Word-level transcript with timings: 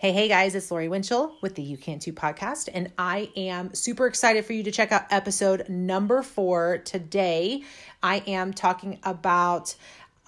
Hey, 0.00 0.12
hey 0.12 0.28
guys, 0.28 0.54
it's 0.54 0.70
Lori 0.70 0.88
Winchell 0.88 1.36
with 1.42 1.56
the 1.56 1.62
You 1.62 1.76
Can 1.76 1.98
Too 1.98 2.14
podcast, 2.14 2.70
and 2.72 2.90
I 2.96 3.28
am 3.36 3.74
super 3.74 4.06
excited 4.06 4.46
for 4.46 4.54
you 4.54 4.62
to 4.62 4.70
check 4.70 4.92
out 4.92 5.04
episode 5.10 5.68
number 5.68 6.22
four. 6.22 6.78
Today, 6.78 7.64
I 8.02 8.22
am 8.26 8.54
talking 8.54 8.98
about 9.02 9.74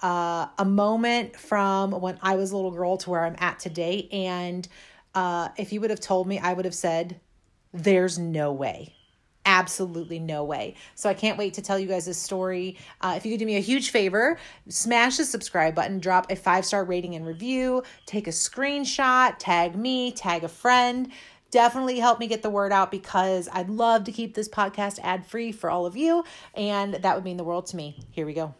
uh, 0.03 0.45
a 0.59 0.63
moment 0.63 1.35
from 1.37 1.89
when 1.89 2.19
I 2.21 2.35
was 2.35 2.51
a 2.51 2.55
little 2.55 2.69
girl 2.69 2.97
to 2.97 3.09
where 3.09 3.25
I'm 3.25 3.35
at 3.39 3.57
today. 3.57 4.09
And 4.11 4.67
uh, 5.15 5.49
if 5.57 5.73
you 5.73 5.81
would 5.81 5.89
have 5.89 5.99
told 5.99 6.27
me, 6.27 6.37
I 6.37 6.53
would 6.53 6.65
have 6.65 6.75
said, 6.75 7.19
There's 7.71 8.19
no 8.19 8.51
way 8.51 8.93
absolutely 9.45 10.19
no 10.19 10.43
way. 10.43 10.75
So 10.95 11.09
I 11.09 11.13
can't 11.13 11.37
wait 11.37 11.53
to 11.55 11.61
tell 11.61 11.79
you 11.79 11.87
guys 11.87 12.05
this 12.05 12.17
story. 12.17 12.77
Uh, 13.01 13.13
if 13.17 13.25
you 13.25 13.31
could 13.31 13.39
do 13.39 13.45
me 13.45 13.57
a 13.57 13.61
huge 13.61 13.91
favor, 13.91 14.37
smash 14.69 15.17
the 15.17 15.25
subscribe 15.25 15.75
button, 15.75 15.99
drop 15.99 16.31
a 16.31 16.35
five 16.35 16.65
star 16.65 16.83
rating 16.83 17.15
and 17.15 17.25
review, 17.25 17.83
take 18.05 18.27
a 18.27 18.31
screenshot, 18.31 19.35
tag 19.39 19.75
me, 19.75 20.11
tag 20.11 20.43
a 20.43 20.49
friend. 20.49 21.11
Definitely 21.51 21.99
help 21.99 22.19
me 22.19 22.25
get 22.25 22.41
the 22.41 22.49
word 22.49 22.71
out 22.71 22.89
because 22.89 23.47
I'd 23.53 23.69
love 23.69 24.05
to 24.05 24.11
keep 24.11 24.33
this 24.33 24.49
podcast 24.49 24.99
ad 25.03 25.23
free 25.23 25.51
for 25.51 25.69
all 25.69 25.85
of 25.85 25.95
you, 25.95 26.23
and 26.55 26.95
that 26.95 27.13
would 27.15 27.23
mean 27.23 27.37
the 27.37 27.43
world 27.43 27.67
to 27.67 27.75
me. 27.75 27.99
Here 28.09 28.25
we 28.25 28.33
go. 28.33 28.55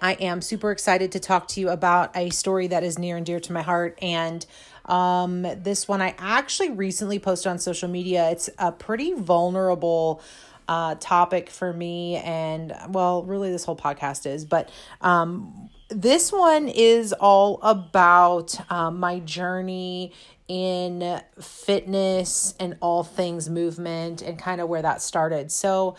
I 0.00 0.12
am 0.12 0.42
super 0.42 0.72
excited 0.72 1.10
to 1.12 1.20
talk 1.20 1.48
to 1.48 1.60
you 1.60 1.70
about 1.70 2.14
a 2.14 2.28
story 2.28 2.66
that 2.66 2.84
is 2.84 2.98
near 2.98 3.16
and 3.16 3.24
dear 3.24 3.40
to 3.40 3.52
my 3.52 3.62
heart. 3.62 3.98
And 4.02 4.44
um, 4.86 5.42
this 5.42 5.86
one 5.86 6.00
I 6.00 6.14
actually 6.18 6.70
recently 6.70 7.18
posted 7.18 7.50
on 7.50 7.58
social 7.58 7.88
media. 7.88 8.30
It's 8.30 8.48
a 8.58 8.72
pretty 8.72 9.14
vulnerable 9.14 10.22
uh, 10.68 10.96
topic 10.96 11.50
for 11.50 11.72
me, 11.72 12.16
and 12.16 12.74
well, 12.88 13.22
really, 13.22 13.50
this 13.50 13.64
whole 13.64 13.76
podcast 13.76 14.26
is. 14.26 14.44
But 14.44 14.70
um, 15.00 15.70
this 15.88 16.32
one 16.32 16.68
is 16.68 17.12
all 17.12 17.60
about 17.62 18.58
um, 18.70 18.98
my 18.98 19.20
journey 19.20 20.12
in 20.48 21.20
fitness 21.40 22.54
and 22.60 22.76
all 22.80 23.02
things 23.02 23.50
movement 23.50 24.22
and 24.22 24.38
kind 24.38 24.60
of 24.60 24.68
where 24.68 24.82
that 24.82 25.02
started. 25.02 25.50
So, 25.50 25.96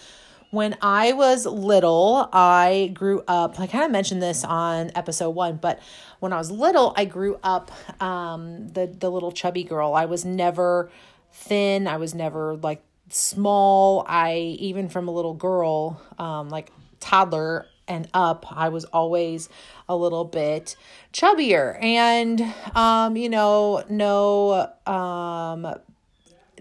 when 0.52 0.78
I 0.82 1.14
was 1.14 1.46
little, 1.46 2.30
I 2.32 2.92
grew 2.94 3.24
up, 3.28 3.60
I 3.60 3.68
kind 3.68 3.84
of 3.84 3.92
mentioned 3.92 4.22
this 4.22 4.44
on 4.44 4.92
episode 4.96 5.32
one, 5.32 5.58
but 5.58 5.80
when 6.20 6.32
I 6.32 6.38
was 6.38 6.50
little, 6.50 6.94
I 6.96 7.06
grew 7.06 7.38
up 7.44 7.72
um, 8.02 8.70
the, 8.70 8.88
the 8.88 9.10
little 9.10 9.32
chubby 9.32 9.64
girl. 9.64 9.94
I 9.94 10.06
was 10.06 10.24
never 10.24 10.90
thin, 11.32 11.88
I 11.88 11.98
was 11.98 12.16
never 12.16 12.56
like 12.56 12.82
small. 13.10 14.06
I, 14.08 14.36
even 14.60 14.90
from 14.90 15.08
a 15.08 15.12
little 15.12 15.34
girl, 15.34 16.02
um, 16.18 16.50
like 16.50 16.72
toddler 17.00 17.66
and 17.88 18.08
up, 18.14 18.46
I 18.50 18.70
was 18.70 18.86
always 18.86 19.50
a 19.88 19.96
little 19.96 20.26
bit 20.26 20.76
chubbier. 21.14 21.82
And, 21.82 22.42
um, 22.76 23.16
you 23.16 23.30
know, 23.30 23.84
no, 23.90 24.72
um, 24.86 25.76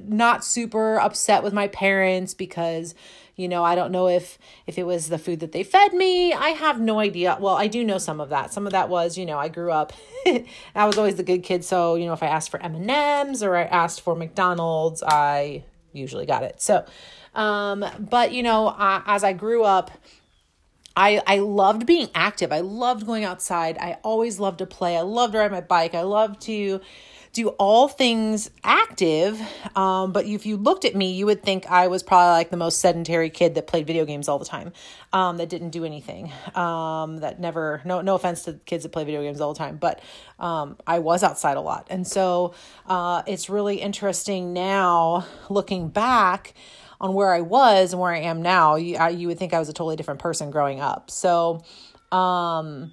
not 0.00 0.44
super 0.44 0.98
upset 1.00 1.42
with 1.42 1.52
my 1.52 1.68
parents 1.68 2.34
because 2.34 2.94
you 3.36 3.48
know 3.48 3.62
i 3.62 3.74
don't 3.74 3.92
know 3.92 4.08
if 4.08 4.38
if 4.66 4.78
it 4.78 4.84
was 4.84 5.08
the 5.08 5.18
food 5.18 5.40
that 5.40 5.52
they 5.52 5.62
fed 5.62 5.92
me 5.92 6.32
i 6.32 6.50
have 6.50 6.80
no 6.80 6.98
idea 6.98 7.36
well 7.40 7.54
i 7.54 7.66
do 7.66 7.84
know 7.84 7.98
some 7.98 8.20
of 8.20 8.30
that 8.30 8.52
some 8.52 8.66
of 8.66 8.72
that 8.72 8.88
was 8.88 9.16
you 9.16 9.24
know 9.24 9.38
i 9.38 9.48
grew 9.48 9.70
up 9.70 9.92
i 10.74 10.86
was 10.86 10.98
always 10.98 11.16
the 11.16 11.22
good 11.22 11.42
kid 11.42 11.64
so 11.64 11.94
you 11.94 12.06
know 12.06 12.12
if 12.12 12.22
i 12.22 12.26
asked 12.26 12.50
for 12.50 12.60
m&ms 12.62 13.42
or 13.42 13.56
i 13.56 13.62
asked 13.62 14.00
for 14.00 14.14
mcdonald's 14.16 15.02
i 15.06 15.62
usually 15.92 16.26
got 16.26 16.42
it 16.42 16.60
so 16.60 16.84
um 17.34 17.84
but 17.98 18.32
you 18.32 18.42
know 18.42 18.66
I, 18.68 19.02
as 19.06 19.22
i 19.22 19.32
grew 19.32 19.62
up 19.62 19.90
I, 20.98 21.20
I 21.26 21.40
loved 21.40 21.84
being 21.84 22.08
active. 22.14 22.52
I 22.52 22.60
loved 22.60 23.04
going 23.04 23.22
outside. 23.22 23.76
I 23.76 23.98
always 24.02 24.40
loved 24.40 24.60
to 24.60 24.66
play. 24.66 24.96
I 24.96 25.02
loved 25.02 25.34
to 25.34 25.40
ride 25.40 25.52
my 25.52 25.60
bike. 25.60 25.94
I 25.94 26.00
loved 26.00 26.40
to 26.42 26.80
do 27.36 27.48
all 27.50 27.86
things 27.86 28.50
active. 28.64 29.40
Um, 29.76 30.12
but 30.12 30.24
if 30.24 30.46
you 30.46 30.56
looked 30.56 30.86
at 30.86 30.96
me, 30.96 31.12
you 31.12 31.26
would 31.26 31.42
think 31.42 31.66
I 31.66 31.86
was 31.86 32.02
probably 32.02 32.30
like 32.30 32.50
the 32.50 32.56
most 32.56 32.78
sedentary 32.78 33.28
kid 33.28 33.54
that 33.54 33.66
played 33.66 33.86
video 33.86 34.06
games 34.06 34.26
all 34.26 34.38
the 34.38 34.46
time, 34.46 34.72
um, 35.12 35.36
that 35.36 35.50
didn't 35.50 35.70
do 35.70 35.84
anything, 35.84 36.32
um, 36.54 37.18
that 37.18 37.38
never, 37.38 37.82
no, 37.84 38.00
no 38.00 38.14
offense 38.14 38.44
to 38.44 38.54
kids 38.64 38.84
that 38.84 38.88
play 38.88 39.04
video 39.04 39.22
games 39.22 39.40
all 39.40 39.52
the 39.52 39.58
time, 39.58 39.76
but 39.76 40.00
um, 40.38 40.78
I 40.86 40.98
was 41.00 41.22
outside 41.22 41.58
a 41.58 41.60
lot. 41.60 41.86
And 41.90 42.06
so 42.06 42.54
uh, 42.86 43.22
it's 43.26 43.50
really 43.50 43.76
interesting 43.76 44.54
now 44.54 45.26
looking 45.50 45.88
back 45.90 46.54
on 46.98 47.12
where 47.12 47.34
I 47.34 47.42
was 47.42 47.92
and 47.92 48.00
where 48.00 48.12
I 48.12 48.20
am 48.20 48.40
now. 48.40 48.76
You, 48.76 48.96
I, 48.96 49.10
you 49.10 49.28
would 49.28 49.38
think 49.38 49.52
I 49.52 49.58
was 49.58 49.68
a 49.68 49.74
totally 49.74 49.96
different 49.96 50.20
person 50.20 50.50
growing 50.50 50.80
up. 50.80 51.10
So, 51.10 51.62
um, 52.10 52.92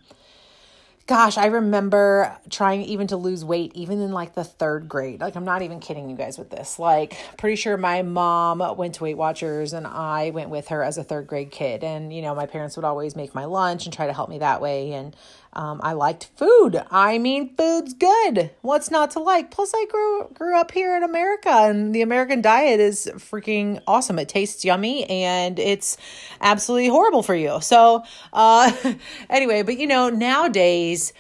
gosh, 1.06 1.38
I 1.38 1.48
remember 1.48 2.38
trying 2.50 2.84
even 2.84 3.08
to 3.08 3.18
lose 3.18 3.44
weight, 3.44 3.74
even 3.76 4.02
in 4.02 4.14
like 4.14 4.36
the 4.36 4.44
third 4.44 4.88
grade. 4.88 5.20
Like, 5.20 5.36
I'm 5.36 5.44
not 5.44 5.62
even 5.62 5.80
kidding 5.80 6.10
you 6.10 6.16
guys 6.16 6.38
with 6.38 6.50
this. 6.50 6.80
Like, 6.80 7.18
pretty 7.38 7.58
sure 7.58 7.76
my 7.76 8.02
mom 8.04 8.60
went 8.78 8.96
to 8.96 9.04
Weight 9.04 9.18
Watchers 9.18 9.74
and 9.74 9.86
I 9.86 10.30
went 10.30 10.50
with 10.50 10.70
her 10.70 10.82
as 10.82 10.98
a 10.98 11.04
third 11.04 11.28
grade 11.28 11.52
kid. 11.52 11.84
And, 11.84 12.14
you 12.14 12.22
know, 12.22 12.34
my 12.34 12.46
parents 12.46 12.78
would 12.78 12.86
always 12.86 13.16
make 13.16 13.36
my 13.36 13.46
lunch 13.46 13.86
and 13.86 13.94
try 13.94 14.08
to 14.08 14.14
help 14.14 14.30
me 14.30 14.40
that 14.40 14.62
way. 14.62 14.94
And 14.94 15.16
um, 15.56 15.80
I 15.84 15.94
liked 15.94 16.30
food. 16.36 16.82
I 16.90 17.20
mean, 17.20 17.56
food's 17.56 17.94
good. 17.94 18.52
What's 18.62 18.90
not 18.90 19.12
to 19.12 19.20
like? 19.20 19.52
Plus, 19.52 19.72
I 19.76 19.86
grew 19.86 20.28
grew 20.34 20.58
up 20.58 20.72
here 20.72 20.98
in 20.98 21.04
America, 21.04 21.50
and 21.50 21.94
the 21.94 22.02
American 22.02 22.42
diet 22.42 22.80
is 22.80 23.10
freaking 23.16 23.80
awesome. 23.88 24.18
It 24.18 24.30
tastes 24.30 24.66
yummy, 24.66 25.06
and 25.06 25.60
it's 25.60 25.98
absolutely 26.42 26.90
horrible 26.90 27.22
for 27.22 27.36
you. 27.36 27.62
So, 27.62 28.04
uh, 28.34 28.72
anyway, 29.30 29.62
but 29.62 29.78
you 29.78 29.86
know, 29.86 30.10
nowadays 30.10 31.14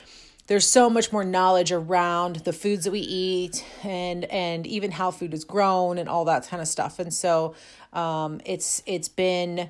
there's 0.47 0.67
so 0.67 0.89
much 0.89 1.13
more 1.13 1.23
knowledge 1.23 1.71
around 1.71 2.37
the 2.37 2.53
foods 2.53 2.85
that 2.85 2.91
we 2.91 2.99
eat 2.99 3.63
and 3.83 4.25
and 4.25 4.65
even 4.65 4.91
how 4.91 5.11
food 5.11 5.33
is 5.33 5.45
grown 5.45 5.99
and 5.99 6.09
all 6.09 6.25
that 6.25 6.47
kind 6.47 6.61
of 6.61 6.67
stuff. 6.67 6.97
And 6.97 7.13
so, 7.13 7.53
um, 7.93 8.41
it's 8.45 8.81
it's 8.87 9.09
been 9.09 9.69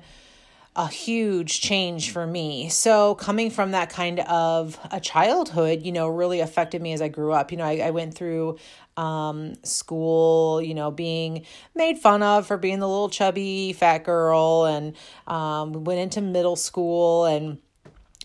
a 0.76 0.88
huge 0.88 1.60
change 1.60 2.10
for 2.10 2.26
me. 2.26 2.68
So, 2.68 3.14
coming 3.14 3.50
from 3.50 3.70
that 3.72 3.90
kind 3.90 4.20
of 4.20 4.78
a 4.90 5.00
childhood, 5.00 5.82
you 5.82 5.92
know, 5.92 6.08
really 6.08 6.40
affected 6.40 6.82
me 6.82 6.92
as 6.92 7.00
I 7.00 7.08
grew 7.08 7.32
up. 7.32 7.52
You 7.52 7.58
know, 7.58 7.64
I, 7.64 7.78
I 7.78 7.90
went 7.90 8.14
through 8.14 8.58
um, 8.96 9.54
school, 9.62 10.60
you 10.60 10.74
know, 10.74 10.90
being 10.90 11.46
made 11.74 11.98
fun 11.98 12.22
of 12.22 12.46
for 12.46 12.56
being 12.56 12.80
the 12.80 12.88
little 12.88 13.08
chubby 13.08 13.72
fat 13.72 14.04
girl, 14.04 14.64
and 14.64 14.94
um, 15.26 15.84
went 15.84 16.00
into 16.00 16.20
middle 16.20 16.56
school 16.56 17.24
and 17.24 17.58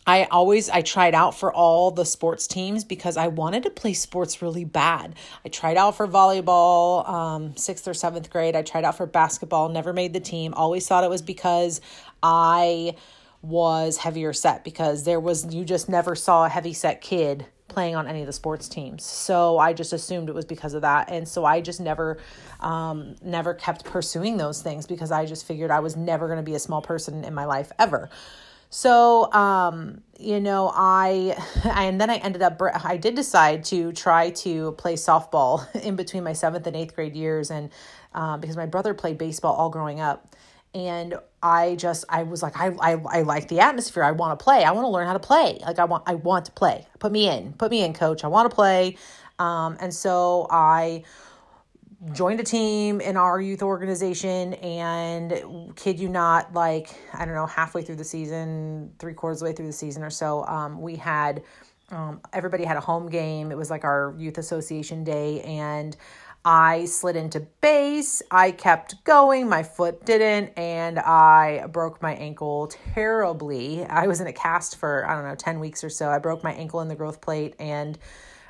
I 0.10 0.24
always 0.32 0.72
I 0.72 0.82
tried 0.82 1.14
out 1.14 1.38
for 1.38 1.54
all 1.54 1.92
the 1.92 2.04
sports 2.04 2.48
teams 2.48 2.84
because 2.84 3.16
I 3.16 3.28
wanted 3.28 3.62
to 3.62 3.70
play 3.70 3.94
sports 3.94 4.42
really 4.42 4.66
bad. 4.66 5.14
I 5.46 5.50
tried 5.50 5.78
out 5.78 5.98
for 5.98 6.08
volleyball, 6.08 7.08
um, 7.08 7.56
sixth 7.56 7.88
or 7.88 7.94
seventh 7.94 8.32
grade. 8.32 8.56
I 8.56 8.64
tried 8.64 8.86
out 8.86 8.98
for 8.98 9.06
basketball, 9.06 9.70
never 9.70 9.94
made 9.94 10.14
the 10.14 10.20
team. 10.20 10.56
Always 10.56 10.88
thought 10.88 11.04
it 11.04 11.12
was 11.12 11.22
because 11.22 11.80
I 12.24 12.96
was 13.44 13.98
heavier 13.98 14.34
set 14.34 14.64
because 14.64 15.04
there 15.04 15.20
was 15.20 15.54
you 15.54 15.64
just 15.64 15.88
never 15.88 16.16
saw 16.16 16.46
a 16.46 16.50
heavy 16.50 16.74
set 16.74 17.02
kid 17.02 17.46
playing 17.68 17.96
on 17.96 18.08
any 18.08 18.22
of 18.22 18.26
the 18.26 18.34
sports 18.34 18.68
teams. 18.68 19.04
So 19.04 19.60
I 19.60 19.74
just 19.74 19.94
assumed 19.94 20.28
it 20.28 20.34
was 20.34 20.46
because 20.46 20.74
of 20.74 20.82
that. 20.82 21.12
And 21.12 21.28
so 21.28 21.46
I 21.46 21.62
just 21.62 21.80
never 21.80 22.18
um 22.62 23.14
never 23.22 23.54
kept 23.54 23.86
pursuing 23.86 24.38
those 24.38 24.64
things 24.64 24.88
because 24.88 25.12
I 25.12 25.28
just 25.28 25.46
figured 25.46 25.70
I 25.70 25.82
was 25.82 25.96
never 25.96 26.26
going 26.26 26.40
to 26.40 26.44
be 26.44 26.56
a 26.56 26.60
small 26.60 26.82
person 26.82 27.24
in 27.24 27.36
my 27.36 27.46
life 27.46 27.72
ever. 27.78 28.10
So, 28.70 29.32
um, 29.34 30.02
you 30.20 30.40
know, 30.40 30.72
I, 30.74 31.36
and 31.64 32.00
then 32.00 32.10
I 32.10 32.18
ended 32.18 32.42
up, 32.42 32.62
I 32.62 32.98
did 32.98 33.16
decide 33.16 33.64
to 33.66 33.92
try 33.92 34.30
to 34.32 34.74
play 34.74 34.94
softball 34.94 35.74
in 35.84 35.96
between 35.96 36.24
my 36.24 36.34
seventh 36.34 36.68
and 36.68 36.76
eighth 36.76 36.96
grade 36.96 37.16
years. 37.16 37.52
And 37.52 37.72
um, 38.14 38.40
because 38.40 38.58
my 38.58 38.66
brother 38.66 38.94
played 38.94 39.18
baseball 39.18 39.56
all 39.56 39.70
growing 39.70 40.00
up. 40.00 40.36
And 40.74 41.16
I 41.42 41.76
just, 41.76 42.06
I 42.10 42.24
was 42.24 42.44
like, 42.44 42.56
I, 42.56 42.68
I, 42.80 42.92
I 43.10 43.22
like 43.24 43.48
the 43.48 43.60
atmosphere. 43.60 44.04
I 44.04 44.12
want 44.12 44.38
to 44.38 44.44
play. 44.44 44.64
I 44.64 44.72
want 44.72 44.86
to 44.86 44.90
learn 44.90 45.08
how 45.08 45.14
to 45.14 45.20
play. 45.20 45.58
Like 45.66 45.80
I 45.80 45.86
want, 45.86 46.04
I 46.06 46.14
want 46.14 46.46
to 46.46 46.52
play. 46.52 46.86
Put 47.00 47.12
me 47.12 47.28
in, 47.28 47.54
put 47.54 47.72
me 47.72 47.84
in, 47.84 47.94
coach. 47.94 48.24
I 48.24 48.28
want 48.28 48.50
to 48.50 48.56
play. 48.56 48.98
Um, 49.40 49.78
and 49.80 49.92
so 49.92 50.46
I, 50.52 51.04
joined 52.14 52.40
a 52.40 52.44
team 52.44 53.02
in 53.02 53.18
our 53.18 53.42
youth 53.42 53.62
organization 53.62 54.54
and 54.56 55.76
kid 55.76 56.00
you 56.00 56.08
not 56.08 56.54
like 56.54 56.96
i 57.14 57.26
don't 57.26 57.36
know 57.36 57.46
halfway 57.46 57.82
through 57.82 57.98
the 57.98 58.06
season 58.06 58.90
three 59.00 59.14
quarters 59.14 59.42
of 59.42 59.46
the 59.46 59.52
way 59.52 59.56
through 59.56 59.66
the 59.66 59.74
season 59.74 60.02
or 60.02 60.10
so 60.10 60.46
um, 60.46 60.82
we 60.82 60.96
had 60.96 61.44
um, 61.92 62.22
everybody 62.34 62.64
had 62.66 62.78
a 62.78 62.82
home 62.82 63.10
game. 63.10 63.52
It 63.52 63.58
was 63.58 63.70
like 63.70 63.84
our 63.84 64.14
youth 64.18 64.38
association 64.38 65.04
day 65.04 65.42
and 65.42 65.96
i 66.46 66.86
slid 66.86 67.18
into 67.18 67.42
base. 67.60 68.22
I 68.32 68.52
kept 68.52 69.04
going. 69.04 69.50
My 69.50 69.62
foot 69.62 70.06
didn't 70.06 70.54
and 70.58 70.98
i 71.00 71.66
broke 71.68 72.02
my 72.02 72.14
ankle 72.14 72.68
terribly. 72.94 73.84
I 73.86 74.08
was 74.08 74.22
in 74.22 74.28
a 74.28 74.34
cast 74.34 74.78
for 74.78 75.08
i 75.10 75.16
don't 75.16 75.28
know 75.28 75.36
10 75.36 75.60
weeks 75.60 75.84
or 75.84 75.90
so. 75.90 76.10
I 76.10 76.20
broke 76.20 76.44
my 76.44 76.54
ankle 76.54 76.82
in 76.82 76.88
the 76.88 76.96
growth 76.96 77.22
plate 77.22 77.56
and 77.60 77.98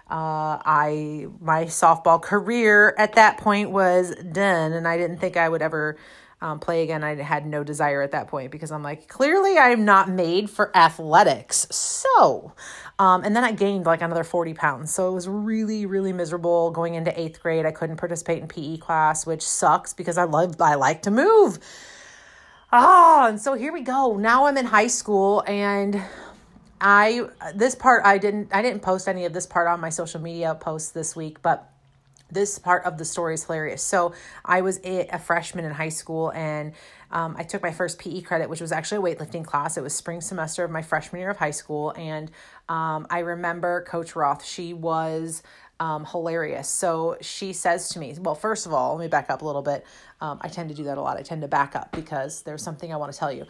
uh, 0.09 0.59
I 0.65 1.27
my 1.41 1.65
softball 1.65 2.21
career 2.21 2.95
at 2.97 3.13
that 3.13 3.38
point 3.38 3.71
was 3.71 4.15
done, 4.15 4.73
and 4.73 4.88
I 4.88 4.97
didn't 4.97 5.17
think 5.19 5.38
I 5.38 5.50
would 5.50 5.61
ever 5.61 5.97
um, 6.41 6.59
play 6.59 6.83
again. 6.83 7.03
I 7.03 7.15
had 7.15 7.45
no 7.45 7.63
desire 7.63 8.01
at 8.01 8.11
that 8.11 8.27
point 8.27 8.51
because 8.51 8.71
I'm 8.71 8.83
like, 8.83 9.07
clearly 9.07 9.57
I'm 9.57 9.85
not 9.85 10.09
made 10.09 10.50
for 10.50 10.75
athletics. 10.75 11.67
So 11.71 12.53
Um, 13.00 13.23
and 13.23 13.35
then 13.35 13.44
I 13.44 13.51
gained 13.53 13.85
like 13.85 14.01
another 14.01 14.23
40 14.23 14.53
pounds. 14.53 14.94
So 14.94 15.09
it 15.09 15.13
was 15.13 15.27
really, 15.27 15.85
really 15.85 16.13
miserable 16.13 16.71
going 16.71 16.95
into 16.95 17.17
eighth 17.19 17.41
grade. 17.41 17.65
I 17.65 17.71
couldn't 17.71 17.97
participate 17.97 18.41
in 18.41 18.47
PE 18.47 18.77
class, 18.77 19.25
which 19.25 19.44
sucks 19.47 19.94
because 19.94 20.17
I 20.17 20.25
love, 20.25 20.61
I 20.61 20.75
like 20.75 21.03
to 21.03 21.11
move. 21.11 21.59
Ah, 22.71 23.27
and 23.29 23.41
so 23.41 23.53
here 23.56 23.73
we 23.73 23.81
go. 23.81 24.17
Now 24.17 24.45
I'm 24.45 24.57
in 24.57 24.65
high 24.67 24.88
school 24.88 25.44
and 25.47 26.01
I 26.81 27.28
this 27.56 27.76
part 27.76 28.06
I 28.06 28.18
didn't 28.18 28.50
I 28.54 28.62
didn't 28.62 28.81
post 28.81 29.08
any 29.08 29.26
of 29.26 29.34
this 29.34 29.46
part 29.46 29.68
on 29.68 29.80
my 29.80 29.90
social 29.90 30.22
media 30.22 30.56
posts 30.56 30.92
this 30.92 31.16
week, 31.16 31.42
but 31.42 31.70
this 32.31 32.60
part 32.60 32.86
of 32.86 32.98
the 32.98 33.06
story 33.06 33.34
is 33.34 33.44
hilarious. 33.44 33.81
So 33.81 34.14
I 34.46 34.62
was 34.62 34.80
a, 34.84 35.18
freshman 35.18 35.66
in 35.66 35.72
high 35.72 35.90
school 35.90 36.31
and 36.31 36.74
um, 37.12 37.36
I 37.38 37.44
took 37.44 37.64
my 37.64 37.72
first 37.72 37.98
PE 38.00 38.22
credit, 38.22 38.50
which 38.50 38.62
was 38.62 38.72
actually 38.72 39.00
a 39.00 39.16
weightlifting 39.16 39.44
class. 39.44 39.78
It 39.78 39.81
was 39.81 39.94
spring 39.94 40.22
semester 40.22 40.64
of 40.64 40.70
my 40.70 40.81
freshman 40.81 41.22
year 41.22 41.31
of 41.31 41.38
high 41.38 41.52
school. 41.52 41.92
And 41.98 42.30
um, 42.68 43.08
I 43.10 43.20
remember 43.20 43.81
Coach 43.81 44.16
Roth, 44.16 44.46
she 44.46 44.74
was 44.74 45.42
um, 45.80 46.06
hilarious. 46.06 46.68
So 46.68 47.18
she 47.22 47.54
says 47.54 47.90
to 47.90 48.00
me, 48.00 48.16
well, 48.20 48.36
first 48.36 48.66
of 48.66 48.74
all, 48.74 48.96
let 48.96 49.02
me 49.02 49.08
back 49.08 49.30
up 49.30 49.42
a 49.42 49.46
little 49.46 49.62
bit. 49.62 49.86
Um, 50.22 50.40
I 50.42 50.50
tend 50.50 50.70
to 50.70 50.76
do 50.76 50.84
that 50.84 50.98
a 50.98 51.02
lot. 51.02 51.18
I 51.18 51.22
tend 51.22 51.42
to 51.42 51.48
back 51.48 51.76
up 51.76 51.92
because 51.94 52.44
there's 52.44 52.62
something 52.62 52.94
I 52.94 52.98
want 52.98 53.12
to 53.12 53.18
tell 53.18 53.31
you. 53.31 53.46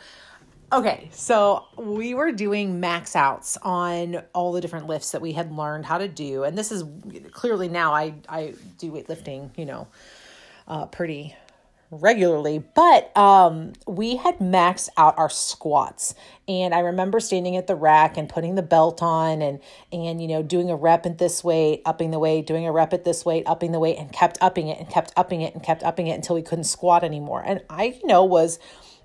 Okay, 0.72 1.10
so 1.12 1.66
we 1.78 2.14
were 2.14 2.32
doing 2.32 2.80
max 2.80 3.16
outs 3.16 3.58
on 3.64 4.22
all 4.36 4.52
the 4.52 4.62
different 4.62 4.86
lifts 4.86 5.12
that 5.12 5.22
we 5.22 5.34
had 5.34 5.52
learned 5.52 5.84
how 5.84 5.98
to 5.98 6.08
do, 6.08 6.44
and 6.44 6.56
this 6.56 6.72
is 6.72 6.84
clearly 7.32 7.68
now 7.68 7.92
I 7.92 8.14
I 8.28 8.54
do 8.78 8.92
weightlifting, 8.92 9.50
you 9.58 9.66
know, 9.66 9.88
uh, 10.68 10.86
pretty 10.86 11.36
regularly, 11.90 12.64
but 12.76 13.16
um, 13.18 13.74
we 13.88 14.18
had 14.18 14.38
maxed 14.38 14.90
out 14.96 15.18
our 15.18 15.30
squats, 15.30 16.14
and 16.48 16.76
I 16.76 16.82
remember 16.82 17.20
standing 17.20 17.56
at 17.56 17.66
the 17.66 17.76
rack 17.76 18.16
and 18.16 18.30
putting 18.30 18.54
the 18.54 18.62
belt 18.62 19.02
on, 19.02 19.42
and 19.42 19.60
and 19.92 20.22
you 20.22 20.28
know 20.28 20.44
doing 20.44 20.70
a 20.70 20.76
rep 20.76 21.08
at 21.08 21.18
this 21.18 21.44
weight, 21.44 21.82
upping 21.84 22.12
the 22.12 22.20
weight, 22.20 22.46
doing 22.46 22.68
a 22.68 22.72
rep 22.72 22.94
at 22.94 23.06
this 23.06 23.26
weight, 23.26 23.42
upping 23.48 23.72
the 23.72 23.80
weight, 23.80 23.98
and 23.98 24.12
kept 24.14 24.38
upping 24.40 24.68
it 24.68 24.78
and 24.78 24.88
kept 24.88 25.14
upping 25.18 25.42
it 25.42 25.56
and 25.56 25.64
kept 25.64 25.82
upping 25.82 26.06
it 26.06 26.14
until 26.14 26.36
we 26.36 26.44
couldn't 26.44 26.66
squat 26.66 27.04
anymore, 27.04 27.42
and 27.44 27.64
I 27.72 27.98
you 28.00 28.06
know 28.06 28.24
was 28.24 28.60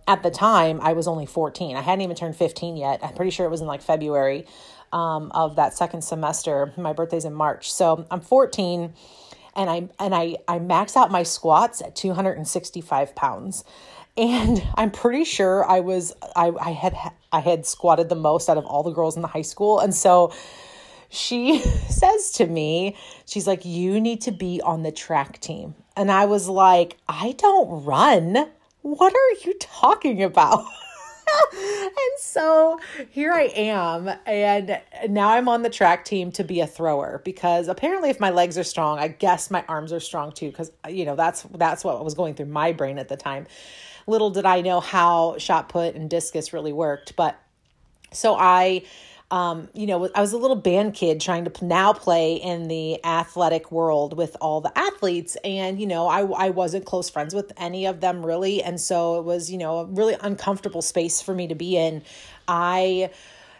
at 0.06 0.22
the 0.22 0.30
time 0.30 0.80
I 0.82 0.92
was 0.92 1.06
only 1.08 1.26
14. 1.26 1.76
I 1.76 1.80
hadn't 1.80 2.02
even 2.02 2.16
turned 2.16 2.36
15 2.36 2.76
yet. 2.76 3.00
I'm 3.02 3.14
pretty 3.14 3.30
sure 3.30 3.46
it 3.46 3.50
was 3.50 3.60
in 3.60 3.66
like 3.66 3.82
February 3.82 4.46
um, 4.92 5.30
of 5.32 5.56
that 5.56 5.74
second 5.74 6.02
semester. 6.02 6.72
My 6.76 6.92
birthday's 6.92 7.24
in 7.24 7.34
March. 7.34 7.72
So 7.72 8.06
I'm 8.10 8.20
14 8.20 8.92
and 9.56 9.70
I 9.70 9.88
and 9.98 10.14
I 10.14 10.36
I 10.48 10.58
max 10.58 10.96
out 10.96 11.10
my 11.10 11.22
squats 11.22 11.80
at 11.80 11.96
265 11.96 13.14
pounds. 13.14 13.64
And 14.16 14.62
I'm 14.74 14.90
pretty 14.90 15.24
sure 15.24 15.68
I 15.68 15.80
was 15.80 16.12
I, 16.36 16.52
I 16.60 16.70
had 16.70 16.96
I 17.32 17.40
had 17.40 17.66
squatted 17.66 18.08
the 18.08 18.14
most 18.14 18.48
out 18.48 18.58
of 18.58 18.64
all 18.64 18.82
the 18.82 18.92
girls 18.92 19.16
in 19.16 19.22
the 19.22 19.28
high 19.28 19.42
school. 19.42 19.80
And 19.80 19.94
so 19.94 20.32
she 21.08 21.58
says 21.88 22.32
to 22.32 22.46
me, 22.46 22.96
she's 23.26 23.46
like, 23.46 23.64
You 23.64 24.00
need 24.00 24.22
to 24.22 24.32
be 24.32 24.60
on 24.62 24.82
the 24.82 24.92
track 24.92 25.40
team. 25.40 25.74
And 25.96 26.10
I 26.10 26.26
was 26.26 26.48
like, 26.48 26.96
I 27.08 27.32
don't 27.38 27.84
run 27.84 28.48
what 28.84 29.14
are 29.14 29.46
you 29.46 29.54
talking 29.58 30.22
about? 30.22 30.66
and 31.52 32.18
so 32.18 32.78
here 33.08 33.32
I 33.32 33.44
am, 33.44 34.10
and 34.26 34.78
now 35.08 35.30
I'm 35.30 35.48
on 35.48 35.62
the 35.62 35.70
track 35.70 36.04
team 36.04 36.30
to 36.32 36.44
be 36.44 36.60
a 36.60 36.66
thrower 36.66 37.22
because 37.24 37.68
apparently, 37.68 38.10
if 38.10 38.20
my 38.20 38.28
legs 38.28 38.58
are 38.58 38.64
strong, 38.64 38.98
I 38.98 39.08
guess 39.08 39.50
my 39.50 39.64
arms 39.68 39.90
are 39.90 40.00
strong 40.00 40.32
too. 40.32 40.50
Because 40.50 40.70
you 40.86 41.06
know 41.06 41.16
that's 41.16 41.42
that's 41.54 41.82
what 41.82 42.04
was 42.04 42.12
going 42.12 42.34
through 42.34 42.46
my 42.46 42.72
brain 42.72 42.98
at 42.98 43.08
the 43.08 43.16
time. 43.16 43.46
Little 44.06 44.28
did 44.28 44.44
I 44.44 44.60
know 44.60 44.80
how 44.80 45.38
shot 45.38 45.70
put 45.70 45.94
and 45.94 46.10
discus 46.10 46.52
really 46.52 46.74
worked, 46.74 47.16
but 47.16 47.40
so 48.12 48.36
I 48.38 48.82
um, 49.30 49.68
you 49.74 49.86
know, 49.86 50.08
I 50.14 50.20
was 50.20 50.32
a 50.32 50.38
little 50.38 50.56
band 50.56 50.94
kid 50.94 51.20
trying 51.20 51.44
to 51.44 51.64
now 51.64 51.92
play 51.92 52.34
in 52.34 52.68
the 52.68 53.04
athletic 53.04 53.72
world 53.72 54.16
with 54.16 54.36
all 54.40 54.60
the 54.60 54.76
athletes. 54.78 55.36
And, 55.42 55.80
you 55.80 55.86
know, 55.86 56.06
I, 56.06 56.20
I 56.20 56.50
wasn't 56.50 56.84
close 56.84 57.08
friends 57.08 57.34
with 57.34 57.52
any 57.56 57.86
of 57.86 58.00
them 58.00 58.24
really. 58.24 58.62
And 58.62 58.80
so 58.80 59.18
it 59.18 59.24
was, 59.24 59.50
you 59.50 59.58
know, 59.58 59.78
a 59.78 59.84
really 59.86 60.16
uncomfortable 60.20 60.82
space 60.82 61.22
for 61.22 61.34
me 61.34 61.48
to 61.48 61.54
be 61.54 61.76
in. 61.76 62.02
I, 62.46 63.10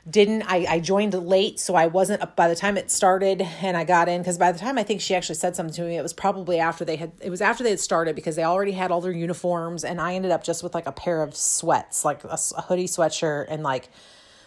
didn't 0.08 0.42
I, 0.42 0.66
I 0.68 0.80
joined 0.80 1.14
late 1.14 1.58
so 1.58 1.74
i 1.74 1.86
wasn't 1.86 2.20
up 2.20 2.36
by 2.36 2.46
the 2.48 2.54
time 2.54 2.76
it 2.76 2.90
started 2.90 3.40
and 3.40 3.74
i 3.74 3.84
got 3.84 4.06
in 4.06 4.20
because 4.20 4.36
by 4.36 4.52
the 4.52 4.58
time 4.58 4.76
i 4.76 4.82
think 4.82 5.00
she 5.00 5.14
actually 5.14 5.36
said 5.36 5.56
something 5.56 5.74
to 5.76 5.82
me 5.82 5.96
it 5.96 6.02
was 6.02 6.12
probably 6.12 6.58
after 6.58 6.84
they 6.84 6.96
had 6.96 7.12
it 7.22 7.30
was 7.30 7.40
after 7.40 7.64
they 7.64 7.70
had 7.70 7.80
started 7.80 8.14
because 8.14 8.36
they 8.36 8.44
already 8.44 8.72
had 8.72 8.90
all 8.90 9.00
their 9.00 9.12
uniforms 9.12 9.82
and 9.82 10.02
i 10.02 10.14
ended 10.14 10.30
up 10.30 10.44
just 10.44 10.62
with 10.62 10.74
like 10.74 10.86
a 10.86 10.92
pair 10.92 11.22
of 11.22 11.34
sweats 11.34 12.04
like 12.04 12.22
a, 12.24 12.38
a 12.54 12.62
hoodie 12.62 12.86
sweatshirt 12.86 13.46
and 13.48 13.62
like 13.62 13.88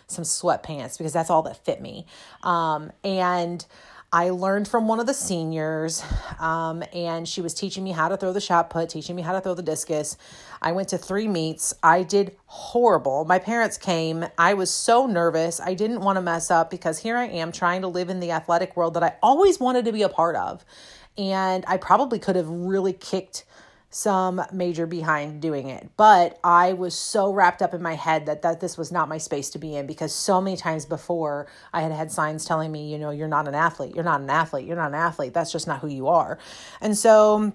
some 0.08 0.24
sweatpants 0.24 0.98
because 0.98 1.14
that's 1.14 1.30
all 1.30 1.44
that 1.44 1.64
fit 1.66 1.82
me. 1.82 2.06
Um, 2.44 2.92
and 3.04 3.66
I 4.12 4.30
learned 4.30 4.70
from 4.70 4.88
one 4.88 5.02
of 5.02 5.06
the 5.06 5.14
seniors, 5.14 6.02
um, 6.40 6.82
and 6.94 7.28
she 7.28 7.42
was 7.42 7.54
teaching 7.54 7.84
me 7.84 7.92
how 7.92 8.08
to 8.08 8.16
throw 8.16 8.32
the 8.32 8.40
shot 8.40 8.70
put, 8.70 8.88
teaching 8.88 9.18
me 9.18 9.22
how 9.22 9.34
to 9.34 9.42
throw 9.42 9.54
the 9.54 9.62
discus. 9.62 10.16
I 10.62 10.72
went 10.72 10.88
to 10.90 10.98
three 10.98 11.28
meets. 11.28 11.74
I 11.84 12.04
did 12.04 12.38
horrible. 12.46 13.26
My 13.26 13.38
parents 13.38 13.78
came. 13.78 14.26
I 14.38 14.54
was 14.54 14.72
so 14.72 15.08
nervous. 15.08 15.60
I 15.60 15.74
didn't 15.74 16.00
want 16.00 16.16
to 16.16 16.22
mess 16.22 16.50
up 16.50 16.72
because 16.72 17.00
here 17.00 17.18
I 17.18 17.26
am 17.26 17.52
trying 17.52 17.82
to 17.82 17.90
live 17.90 18.10
in 18.10 18.22
the 18.22 18.32
athletic 18.32 18.78
world 18.78 18.94
that 18.94 19.04
I 19.04 19.16
always 19.22 19.60
wanted 19.60 19.84
to 19.86 19.92
be 19.92 20.04
a 20.04 20.10
part 20.10 20.38
of. 20.38 20.64
And 21.18 21.66
I 21.68 21.76
probably 21.76 22.18
could 22.18 22.38
have 22.38 22.48
really 22.48 22.94
kicked 22.94 23.44
some 23.90 24.42
major 24.52 24.86
behind 24.86 25.42
doing 25.42 25.70
it. 25.70 25.90
But 25.96 26.40
I 26.44 26.74
was 26.74 26.94
so 26.94 27.32
wrapped 27.32 27.62
up 27.62 27.74
in 27.74 27.82
my 27.82 27.96
head 27.96 28.26
that, 28.26 28.42
that 28.42 28.60
this 28.60 28.78
was 28.78 28.92
not 28.92 29.08
my 29.08 29.18
space 29.18 29.50
to 29.52 29.60
be 29.60 29.76
in 29.76 29.88
because 29.88 30.14
so 30.14 30.42
many 30.42 30.58
times 30.58 30.86
before 30.86 31.48
I 31.74 31.82
had 31.82 31.92
had 31.92 32.12
signs 32.12 32.46
telling 32.46 32.72
me, 32.72 32.92
you 32.92 32.98
know, 32.98 33.12
you're 33.12 33.28
not 33.28 33.48
an 33.48 33.56
athlete, 33.56 33.96
you're 33.96 34.04
not 34.04 34.22
an 34.22 34.30
athlete, 34.30 34.66
you're 34.66 34.76
not 34.76 34.90
an 34.90 34.96
athlete. 34.96 35.34
That's 35.34 35.52
just 35.52 35.68
not 35.68 35.80
who 35.80 35.88
you 35.88 36.08
are. 36.08 36.38
And 36.82 36.98
so 36.98 37.54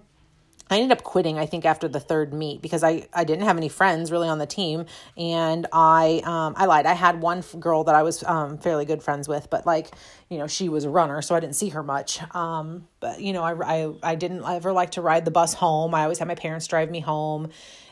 I 0.71 0.77
ended 0.77 0.97
up 0.97 1.05
quitting, 1.05 1.39
I 1.39 1.47
think, 1.47 1.65
after 1.65 1.89
the 1.89 2.01
third 2.01 2.33
meet 2.33 2.63
because 2.63 2.83
I, 2.83 3.07
I 3.13 3.25
didn't 3.25 3.45
have 3.45 3.57
any 3.57 3.69
friends 3.69 4.11
really 4.11 4.29
on 4.29 4.39
the 4.39 4.47
team. 4.47 4.87
And 5.17 5.67
I, 5.73 6.23
um, 6.25 6.55
I 6.57 6.67
lied. 6.67 6.87
I 6.87 6.95
had 6.95 7.21
one 7.21 7.43
girl 7.59 7.85
that 7.85 7.95
I 7.95 8.03
was 8.03 8.25
um, 8.25 8.59
fairly 8.59 8.85
good 8.85 9.03
friends 9.03 9.29
with, 9.29 9.51
but 9.51 9.67
like, 9.67 9.91
you 10.31 10.39
know, 10.39 10.47
she 10.47 10.69
was 10.69 10.85
a 10.85 10.91
runner, 10.91 11.21
so 11.21 11.35
I 11.35 11.41
didn't 11.41 11.57
see 11.57 11.71
her 11.71 11.83
much. 11.83 12.21
Um, 12.35 12.89
but, 13.01 13.21
you 13.21 13.33
know, 13.33 13.43
I, 13.43 13.53
I, 13.53 13.93
I 14.03 14.15
didn't 14.15 14.45
ever 14.45 14.73
like 14.73 14.93
to 14.93 15.03
ride 15.03 15.25
the 15.25 15.31
bus 15.31 15.53
home. 15.53 15.95
I 15.95 16.05
always 16.05 16.19
had 16.19 16.29
my 16.29 16.35
parents 16.35 16.67
drive 16.67 16.91
me 16.91 17.01
home. 17.01 17.51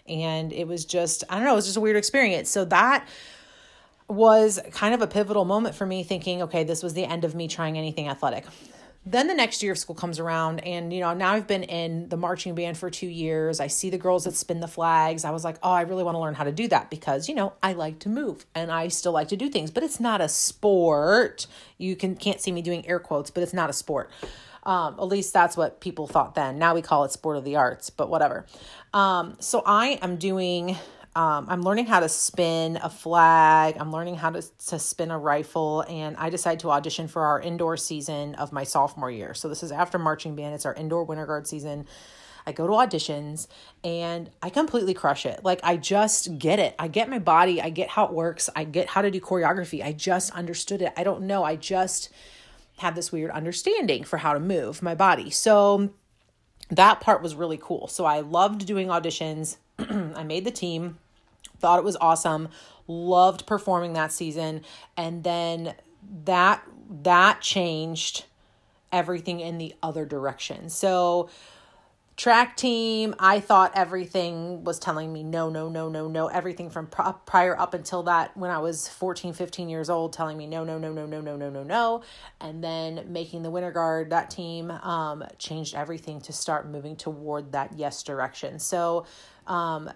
And 0.09 0.53
it 0.53 0.67
was 0.67 0.85
just, 0.85 1.25
I 1.29 1.37
don't 1.37 1.45
know, 1.45 1.53
it 1.53 1.57
was 1.57 1.67
just 1.67 1.77
a 1.77 1.81
weird 1.81 1.97
experience. 1.97 2.51
So 2.51 2.65
that 2.67 3.07
was 4.09 4.59
kind 4.73 4.95
of 4.95 5.03
a 5.03 5.07
pivotal 5.07 5.45
moment 5.45 5.75
for 5.75 5.87
me 5.87 6.03
thinking, 6.03 6.43
okay, 6.43 6.65
this 6.65 6.83
was 6.83 6.95
the 6.95 7.05
end 7.05 7.25
of 7.25 7.35
me 7.35 7.47
trying 7.47 7.79
anything 7.79 8.09
athletic 8.09 8.45
then 9.07 9.29
the 9.29 9.35
next 9.35 9.63
year 9.63 9.73
of 9.73 9.79
school 9.79 9.95
comes 9.95 10.19
around 10.19 10.61
and 10.61 10.93
you 10.93 11.01
know 11.01 11.15
now 11.15 11.33
i've 11.33 11.47
been 11.47 11.63
in 11.63 12.09
the 12.11 12.17
marching 12.17 12.55
band 12.55 12.77
for 12.77 12.91
two 12.91 13.07
years. 13.07 13.61
I 13.61 13.67
see 13.67 13.91
the 13.91 13.99
girls 13.99 14.25
that 14.25 14.35
spin 14.35 14.61
the 14.61 14.69
flags. 14.69 15.25
I 15.25 15.31
was 15.31 15.45
like 15.45 15.57
oh 15.63 15.71
i 15.71 15.83
really 15.83 16.05
want 16.05 16.17
to 16.17 16.21
learn 16.21 16.35
how 16.35 16.45
to 16.45 16.53
do 16.53 16.69
that 16.69 16.91
because 16.91 17.29
you 17.29 17.35
know 17.35 17.55
i 17.63 17.73
like 17.73 17.99
to 18.01 18.09
move 18.09 18.45
and 18.55 18.71
i 18.71 18.89
still 18.89 19.13
like 19.13 19.29
to 19.29 19.37
do 19.37 19.49
things. 19.49 19.71
But 19.71 19.83
it's 19.83 20.01
not 20.01 20.21
a 20.21 20.29
sport. 20.29 21.47
You 21.79 21.97
can 21.97 22.15
can't 22.15 22.41
see 22.41 22.53
me 22.53 22.63
doing 22.63 22.87
air 22.87 22.99
quotes 22.99 23.31
but 23.31 23.43
it's 23.43 23.55
not 23.55 23.71
a 23.71 23.75
sport. 23.75 24.11
Um, 24.63 24.97
at 24.99 25.05
least 25.05 25.33
that's 25.33 25.57
what 25.57 25.81
people 25.81 26.07
thought 26.07 26.35
then. 26.35 26.59
Now 26.59 26.75
we 26.75 26.83
call 26.83 27.05
it 27.05 27.13
sport 27.13 27.39
of 27.39 27.45
the 27.45 27.57
arts 27.57 27.89
but 27.89 28.11
whatever. 28.11 28.47
Um, 28.93 29.37
so 29.41 29.63
i 29.65 29.99
am 30.03 30.17
doing 30.17 30.77
um, 31.17 31.47
I'm 31.49 31.63
learning 31.63 31.87
how 31.87 32.01
to 32.01 32.09
spin 32.09 32.79
a 32.83 32.89
flag. 32.89 33.77
I'm 33.79 33.91
learning 33.91 34.17
how 34.17 34.31
to, 34.31 34.43
to 34.69 34.79
spin 34.79 35.11
a 35.11 35.19
rifle. 35.19 35.85
And 35.89 36.17
I 36.17 36.31
decided 36.31 36.61
to 36.61 36.71
audition 36.71 37.09
for 37.09 37.23
our 37.23 37.41
indoor 37.41 37.77
season 37.77 38.37
of 38.37 38.53
my 38.53 38.63
sophomore 38.63 39.11
year. 39.11 39.35
So 39.35 39.49
this 39.49 39.63
is 39.63 39.73
after 39.73 39.99
marching 39.99 40.37
band. 40.37 40.55
It's 40.55 40.67
our 40.67 40.75
indoor 40.75 41.03
winter 41.05 41.27
guard 41.27 41.49
season. 41.49 41.87
I 42.47 42.53
go 42.53 42.67
to 42.67 42.73
auditions 42.73 43.49
and 43.85 44.31
I 44.41 44.51
completely 44.51 44.95
crush 44.95 45.27
it. 45.27 45.41
Like 45.45 45.61
I 45.65 45.77
just 45.77 46.39
get 46.39 46.59
it. 46.59 46.75
I 46.79 46.89
get 46.89 47.11
my 47.11 47.19
body. 47.19 47.61
I 47.61 47.71
get 47.71 47.91
how 47.91 48.07
it 48.07 48.13
works. 48.13 48.49
I 48.55 48.65
get 48.65 48.89
how 48.89 49.03
to 49.03 49.11
do 49.11 49.21
choreography. 49.21 49.85
I 49.85 49.93
just 49.93 50.33
understood 50.33 50.81
it. 50.81 50.93
I 50.97 51.05
don't 51.05 51.23
know. 51.23 51.45
I 51.45 51.57
just 51.57 52.11
have 52.79 52.95
this 52.95 53.13
weird 53.13 53.31
understanding 53.33 54.05
for 54.05 54.19
how 54.19 54.33
to 54.33 54.41
move 54.41 54.81
my 54.81 54.95
body. 54.95 55.29
So 55.31 55.91
that 56.71 57.01
part 57.01 57.21
was 57.21 57.35
really 57.35 57.59
cool. 57.61 57.89
So 57.89 58.05
I 58.05 58.21
loved 58.21 58.65
doing 58.65 58.89
auditions. 58.89 59.57
I 60.17 60.23
made 60.25 60.45
the 60.45 60.51
team, 60.51 60.99
thought 61.59 61.79
it 61.79 61.85
was 61.85 61.97
awesome, 62.01 62.49
loved 62.87 63.47
performing 63.47 63.95
that 63.95 64.13
season, 64.13 64.63
and 64.97 65.25
then 65.25 65.75
that 66.25 66.63
that 67.03 67.41
changed 67.41 68.25
everything 68.93 69.41
in 69.41 69.59
the 69.59 69.75
other 69.83 70.05
direction. 70.05 70.69
So 70.69 71.31
track 72.21 72.55
team 72.55 73.15
i 73.19 73.41
thought 73.41 73.73
everything 73.75 74.63
was 74.63 74.79
telling 74.79 75.11
me 75.11 75.23
no 75.23 75.49
no 75.49 75.71
no 75.71 75.89
no 75.89 76.07
no 76.07 76.27
everything 76.27 76.69
from 76.69 76.87
prior 76.87 77.59
up 77.59 77.73
until 77.73 78.03
that 78.03 78.37
when 78.37 78.51
i 78.51 78.59
was 78.59 78.87
14 78.89 79.33
15 79.33 79.71
years 79.71 79.89
old 79.89 80.13
telling 80.13 80.37
me 80.37 80.47
no 80.47 80.63
no 80.63 80.77
no 80.77 80.93
no 80.93 81.07
no 81.07 81.23
no 81.23 81.35
no 81.35 81.49
no 81.49 81.63
no 81.63 82.03
and 82.39 82.63
then 82.63 83.07
making 83.09 83.43
the 83.43 83.49
winter 83.49 83.71
guard 83.71 84.11
that 84.11 84.29
team 84.29 84.71
um, 84.71 85.25
changed 85.39 85.75
everything 85.75 86.21
to 86.21 86.31
start 86.31 86.69
moving 86.69 86.95
toward 86.95 87.53
that 87.53 87.73
yes 87.79 88.03
direction 88.03 88.59
so 88.59 89.07
um, 89.51 89.91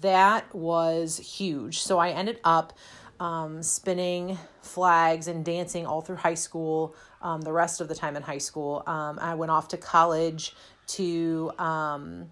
that 0.00 0.54
was 0.54 1.18
huge 1.18 1.80
so 1.80 1.98
i 1.98 2.10
ended 2.10 2.40
up 2.44 2.72
um, 3.20 3.62
spinning 3.62 4.38
flags 4.62 5.28
and 5.28 5.44
dancing 5.44 5.86
all 5.86 6.00
through 6.00 6.16
high 6.16 6.34
school, 6.34 6.94
um, 7.20 7.42
the 7.42 7.52
rest 7.52 7.80
of 7.80 7.88
the 7.88 7.94
time 7.94 8.16
in 8.16 8.22
high 8.22 8.38
school. 8.38 8.82
Um, 8.86 9.18
I 9.20 9.34
went 9.34 9.52
off 9.52 9.68
to 9.68 9.76
college 9.76 10.56
to 10.88 11.52
um, 11.58 12.30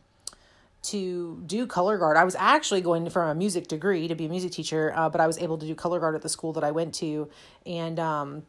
to 0.82 1.42
do 1.46 1.66
color 1.66 1.98
guard. 1.98 2.16
I 2.16 2.24
was 2.24 2.34
actually 2.36 2.80
going 2.80 3.10
from 3.10 3.28
a 3.28 3.34
music 3.34 3.68
degree 3.68 4.08
to 4.08 4.14
be 4.14 4.24
a 4.24 4.28
music 4.28 4.52
teacher, 4.52 4.92
uh, 4.96 5.10
but 5.10 5.20
I 5.20 5.26
was 5.26 5.38
able 5.38 5.58
to 5.58 5.66
do 5.66 5.74
color 5.74 6.00
guard 6.00 6.14
at 6.14 6.22
the 6.22 6.28
school 6.28 6.54
that 6.54 6.64
I 6.64 6.70
went 6.70 6.94
to, 6.96 7.28
and 7.66 8.00
um, 8.00 8.42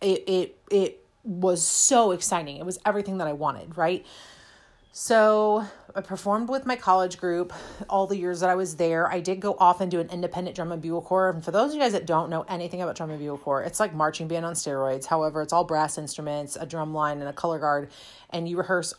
it 0.00 0.24
it 0.26 0.58
it 0.70 1.04
was 1.24 1.66
so 1.66 2.12
exciting. 2.12 2.56
It 2.56 2.64
was 2.64 2.78
everything 2.86 3.18
that 3.18 3.26
I 3.26 3.34
wanted, 3.34 3.76
right? 3.76 4.04
So 4.96 5.66
I 5.92 6.02
performed 6.02 6.48
with 6.48 6.66
my 6.66 6.76
college 6.76 7.18
group 7.18 7.52
all 7.90 8.06
the 8.06 8.16
years 8.16 8.38
that 8.38 8.48
I 8.48 8.54
was 8.54 8.76
there. 8.76 9.10
I 9.10 9.18
did 9.18 9.40
go 9.40 9.56
off 9.58 9.80
and 9.80 9.90
do 9.90 9.98
an 9.98 10.08
independent 10.08 10.54
drum 10.54 10.70
and 10.70 10.80
bugle 10.80 11.02
corps. 11.02 11.30
And 11.30 11.44
for 11.44 11.50
those 11.50 11.70
of 11.70 11.74
you 11.74 11.80
guys 11.80 11.94
that 11.94 12.06
don't 12.06 12.30
know 12.30 12.42
anything 12.42 12.80
about 12.80 12.94
drum 12.94 13.10
and 13.10 13.18
bugle 13.18 13.38
corps, 13.38 13.62
it's 13.62 13.80
like 13.80 13.92
marching 13.92 14.28
band 14.28 14.46
on 14.46 14.54
steroids. 14.54 15.06
However, 15.06 15.42
it's 15.42 15.52
all 15.52 15.64
brass 15.64 15.98
instruments, 15.98 16.54
a 16.54 16.64
drum 16.64 16.94
line, 16.94 17.18
and 17.18 17.28
a 17.28 17.32
color 17.32 17.58
guard, 17.58 17.90
and 18.30 18.48
you 18.48 18.56
rehearse 18.56 18.94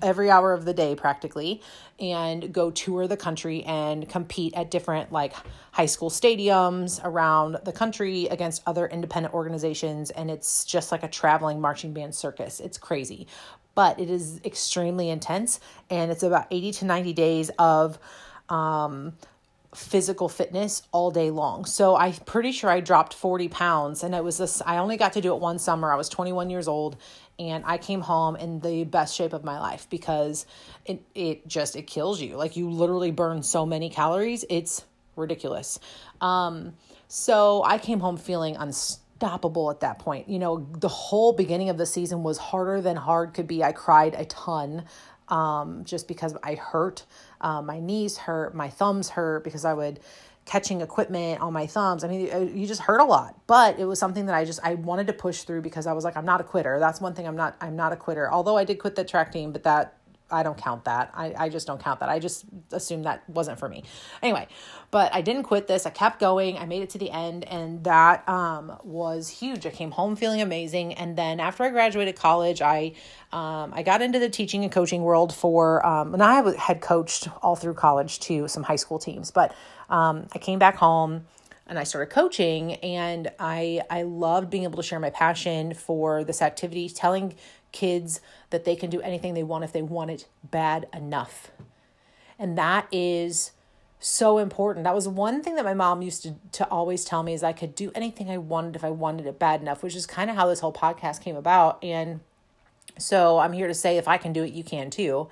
every 0.00 0.30
hour 0.30 0.52
of 0.52 0.64
the 0.64 0.72
day 0.72 0.94
practically 0.94 1.60
and 1.98 2.52
go 2.52 2.70
tour 2.70 3.08
the 3.08 3.16
country 3.16 3.64
and 3.64 4.08
compete 4.08 4.54
at 4.54 4.70
different 4.70 5.10
like 5.10 5.32
high 5.72 5.86
school 5.86 6.10
stadiums 6.10 7.02
around 7.02 7.56
the 7.64 7.72
country 7.72 8.26
against 8.26 8.62
other 8.66 8.86
independent 8.86 9.34
organizations 9.34 10.10
and 10.10 10.30
it's 10.30 10.66
just 10.66 10.92
like 10.92 11.02
a 11.02 11.08
traveling 11.08 11.62
marching 11.62 11.94
band 11.94 12.14
circus 12.14 12.60
it's 12.60 12.76
crazy 12.76 13.26
but 13.76 14.00
it 14.00 14.10
is 14.10 14.40
extremely 14.44 15.10
intense 15.10 15.60
and 15.90 16.10
it's 16.10 16.24
about 16.24 16.46
80 16.50 16.72
to 16.72 16.84
90 16.86 17.12
days 17.12 17.50
of 17.58 17.98
um, 18.48 19.12
physical 19.74 20.30
fitness 20.30 20.82
all 20.92 21.10
day 21.10 21.30
long. 21.30 21.66
So 21.66 21.94
I'm 21.94 22.14
pretty 22.14 22.52
sure 22.52 22.70
I 22.70 22.80
dropped 22.80 23.12
40 23.12 23.48
pounds 23.48 24.02
and 24.02 24.14
it 24.14 24.24
was 24.24 24.38
this, 24.38 24.62
I 24.64 24.78
only 24.78 24.96
got 24.96 25.12
to 25.12 25.20
do 25.20 25.34
it 25.34 25.40
one 25.40 25.58
summer. 25.58 25.92
I 25.92 25.96
was 25.96 26.08
21 26.08 26.48
years 26.48 26.66
old 26.66 26.96
and 27.38 27.64
I 27.66 27.76
came 27.76 28.00
home 28.00 28.34
in 28.34 28.60
the 28.60 28.84
best 28.84 29.14
shape 29.14 29.34
of 29.34 29.44
my 29.44 29.60
life 29.60 29.86
because 29.90 30.46
it, 30.86 31.02
it 31.14 31.46
just, 31.46 31.76
it 31.76 31.82
kills 31.82 32.18
you. 32.18 32.36
Like 32.36 32.56
you 32.56 32.70
literally 32.70 33.10
burn 33.10 33.42
so 33.42 33.66
many 33.66 33.90
calories. 33.90 34.46
It's 34.48 34.86
ridiculous. 35.16 35.78
Um, 36.22 36.72
so 37.08 37.62
I 37.62 37.76
came 37.76 38.00
home 38.00 38.16
feeling 38.16 38.56
unstoppable 38.56 39.05
unstoppable 39.16 39.70
at 39.70 39.80
that 39.80 39.98
point. 39.98 40.28
You 40.28 40.38
know, 40.38 40.66
the 40.78 40.88
whole 40.88 41.32
beginning 41.32 41.70
of 41.70 41.78
the 41.78 41.86
season 41.86 42.22
was 42.22 42.38
harder 42.38 42.80
than 42.80 42.96
hard 42.96 43.34
could 43.34 43.46
be. 43.46 43.64
I 43.64 43.72
cried 43.72 44.14
a 44.14 44.24
ton 44.26 44.84
um, 45.28 45.84
just 45.84 46.06
because 46.06 46.36
I 46.42 46.54
hurt. 46.54 47.04
Uh, 47.40 47.62
my 47.62 47.80
knees 47.80 48.18
hurt, 48.18 48.54
my 48.54 48.68
thumbs 48.68 49.10
hurt 49.10 49.44
because 49.44 49.64
I 49.64 49.74
would 49.74 50.00
catching 50.44 50.80
equipment 50.80 51.40
on 51.40 51.52
my 51.52 51.66
thumbs. 51.66 52.04
I 52.04 52.08
mean, 52.08 52.32
uh, 52.32 52.38
you 52.38 52.66
just 52.66 52.82
hurt 52.82 53.00
a 53.00 53.04
lot, 53.04 53.34
but 53.46 53.80
it 53.80 53.84
was 53.84 53.98
something 53.98 54.26
that 54.26 54.34
I 54.34 54.44
just 54.44 54.60
I 54.62 54.74
wanted 54.74 55.08
to 55.08 55.12
push 55.12 55.42
through 55.42 55.62
because 55.62 55.86
I 55.86 55.92
was 55.92 56.04
like, 56.04 56.16
I'm 56.16 56.26
not 56.26 56.40
a 56.40 56.44
quitter. 56.44 56.78
That's 56.78 57.00
one 57.00 57.14
thing 57.14 57.26
I'm 57.26 57.36
not. 57.36 57.56
I'm 57.60 57.74
not 57.74 57.92
a 57.92 57.96
quitter. 57.96 58.30
Although 58.30 58.56
I 58.56 58.64
did 58.64 58.78
quit 58.78 58.94
the 58.94 59.04
track 59.04 59.32
team, 59.32 59.52
but 59.52 59.64
that 59.64 59.98
I 60.30 60.42
don't 60.42 60.58
count 60.58 60.84
that. 60.84 61.10
I, 61.14 61.34
I 61.38 61.48
just 61.48 61.66
don't 61.66 61.80
count 61.80 62.00
that. 62.00 62.08
I 62.08 62.18
just 62.18 62.44
assume 62.72 63.02
that 63.04 63.28
wasn't 63.28 63.58
for 63.58 63.68
me. 63.68 63.84
Anyway, 64.22 64.48
but 64.90 65.14
I 65.14 65.20
didn't 65.20 65.44
quit 65.44 65.68
this. 65.68 65.86
I 65.86 65.90
kept 65.90 66.18
going. 66.18 66.58
I 66.58 66.66
made 66.66 66.82
it 66.82 66.90
to 66.90 66.98
the 66.98 67.10
end, 67.10 67.44
and 67.44 67.84
that 67.84 68.28
um, 68.28 68.76
was 68.82 69.28
huge. 69.28 69.66
I 69.66 69.70
came 69.70 69.92
home 69.92 70.16
feeling 70.16 70.40
amazing. 70.40 70.94
And 70.94 71.16
then 71.16 71.38
after 71.38 71.62
I 71.62 71.70
graduated 71.70 72.16
college, 72.16 72.60
I 72.60 72.92
um, 73.32 73.72
I 73.74 73.82
got 73.82 74.02
into 74.02 74.18
the 74.18 74.28
teaching 74.28 74.64
and 74.64 74.72
coaching 74.72 75.02
world 75.02 75.34
for, 75.34 75.84
um, 75.86 76.14
and 76.14 76.22
I 76.22 76.56
had 76.56 76.80
coached 76.80 77.28
all 77.42 77.56
through 77.56 77.74
college 77.74 78.20
to 78.20 78.48
some 78.48 78.62
high 78.62 78.76
school 78.76 78.98
teams. 78.98 79.30
But 79.30 79.54
um, 79.90 80.26
I 80.32 80.38
came 80.38 80.58
back 80.58 80.76
home 80.76 81.26
and 81.66 81.78
I 81.78 81.84
started 81.84 82.12
coaching 82.12 82.74
and 82.74 83.30
I 83.38 83.82
I 83.90 84.02
loved 84.02 84.50
being 84.50 84.64
able 84.64 84.76
to 84.76 84.82
share 84.82 85.00
my 85.00 85.10
passion 85.10 85.74
for 85.74 86.24
this 86.24 86.40
activity 86.40 86.88
telling 86.88 87.34
kids 87.72 88.20
that 88.50 88.64
they 88.64 88.76
can 88.76 88.90
do 88.90 89.00
anything 89.00 89.34
they 89.34 89.42
want 89.42 89.64
if 89.64 89.72
they 89.72 89.82
want 89.82 90.10
it 90.10 90.26
bad 90.42 90.86
enough. 90.94 91.50
And 92.38 92.56
that 92.58 92.86
is 92.92 93.52
so 93.98 94.38
important. 94.38 94.84
That 94.84 94.94
was 94.94 95.08
one 95.08 95.42
thing 95.42 95.56
that 95.56 95.64
my 95.64 95.74
mom 95.74 96.02
used 96.02 96.22
to, 96.22 96.34
to 96.52 96.68
always 96.68 97.04
tell 97.04 97.22
me 97.22 97.32
is 97.32 97.42
I 97.42 97.52
could 97.52 97.74
do 97.74 97.90
anything 97.94 98.30
I 98.30 98.38
wanted 98.38 98.76
if 98.76 98.84
I 98.84 98.90
wanted 98.90 99.26
it 99.26 99.38
bad 99.38 99.60
enough, 99.60 99.82
which 99.82 99.96
is 99.96 100.06
kind 100.06 100.30
of 100.30 100.36
how 100.36 100.46
this 100.46 100.60
whole 100.60 100.72
podcast 100.72 101.22
came 101.22 101.36
about. 101.36 101.82
And 101.82 102.20
so 102.98 103.38
I'm 103.38 103.52
here 103.52 103.68
to 103.68 103.74
say 103.74 103.96
if 103.96 104.08
I 104.08 104.16
can 104.18 104.32
do 104.32 104.44
it, 104.44 104.52
you 104.52 104.64
can 104.64 104.90
too. 104.90 105.28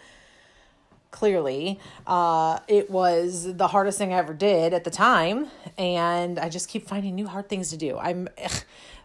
Clearly, 1.10 1.78
uh, 2.08 2.58
it 2.66 2.90
was 2.90 3.54
the 3.54 3.68
hardest 3.68 3.98
thing 3.98 4.12
I 4.12 4.16
ever 4.16 4.34
did 4.34 4.74
at 4.74 4.82
the 4.82 4.90
time, 4.90 5.46
and 5.78 6.40
I 6.40 6.48
just 6.48 6.68
keep 6.68 6.88
finding 6.88 7.14
new 7.14 7.28
hard 7.28 7.48
things 7.48 7.70
to 7.70 7.76
do. 7.76 7.96
I'm 7.96 8.26
ugh, 8.42 8.64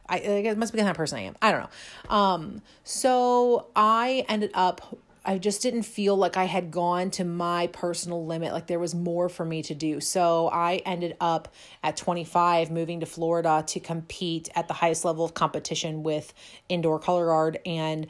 I, 0.10 0.20
guess 0.20 0.54
it 0.54 0.58
must 0.58 0.74
be 0.74 0.78
the 0.78 0.84
kind 0.84 0.92
of 0.92 0.98
person 0.98 1.20
I 1.20 1.22
am. 1.24 1.36
I 1.42 1.52
don't 1.52 1.62
know. 1.62 2.16
Um, 2.16 2.62
so 2.84 3.68
I 3.76 4.26
ended 4.28 4.52
up 4.54 5.00
I 5.26 5.38
just 5.38 5.62
didn't 5.62 5.84
feel 5.84 6.16
like 6.16 6.38
I 6.38 6.46
had 6.46 6.72
gone 6.72 7.12
to 7.12 7.26
my 7.26 7.68
personal 7.68 8.26
limit, 8.26 8.54
like 8.54 8.68
there 8.68 8.80
was 8.80 8.96
more 8.96 9.28
for 9.28 9.46
me 9.46 9.62
to 9.64 9.76
do. 9.76 10.00
So 10.00 10.50
I 10.52 10.78
ended 10.86 11.18
up 11.20 11.54
at 11.84 11.98
25 11.98 12.72
moving 12.72 13.02
to 13.02 13.06
Florida 13.06 13.64
to 13.68 13.80
compete 13.80 14.50
at 14.56 14.68
the 14.68 14.74
highest 14.74 15.04
level 15.04 15.26
of 15.26 15.34
competition 15.34 16.04
with 16.04 16.34
indoor 16.70 17.00
color 17.00 17.28
guard 17.28 17.60
and 17.66 18.08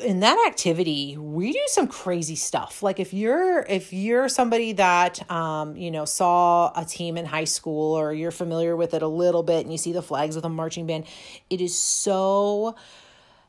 in 0.00 0.20
that 0.20 0.44
activity 0.46 1.16
we 1.16 1.52
do 1.52 1.62
some 1.66 1.88
crazy 1.88 2.34
stuff. 2.34 2.82
Like 2.82 3.00
if 3.00 3.12
you're 3.12 3.60
if 3.62 3.92
you're 3.92 4.28
somebody 4.28 4.72
that 4.72 5.30
um 5.30 5.76
you 5.76 5.90
know 5.90 6.04
saw 6.04 6.72
a 6.74 6.84
team 6.84 7.16
in 7.16 7.26
high 7.26 7.44
school 7.44 7.94
or 7.94 8.12
you're 8.12 8.30
familiar 8.30 8.76
with 8.76 8.94
it 8.94 9.02
a 9.02 9.08
little 9.08 9.42
bit 9.42 9.62
and 9.64 9.72
you 9.72 9.78
see 9.78 9.92
the 9.92 10.02
flags 10.02 10.36
with 10.36 10.44
a 10.44 10.48
marching 10.48 10.86
band 10.86 11.04
it 11.50 11.60
is 11.60 11.78
so 11.78 12.74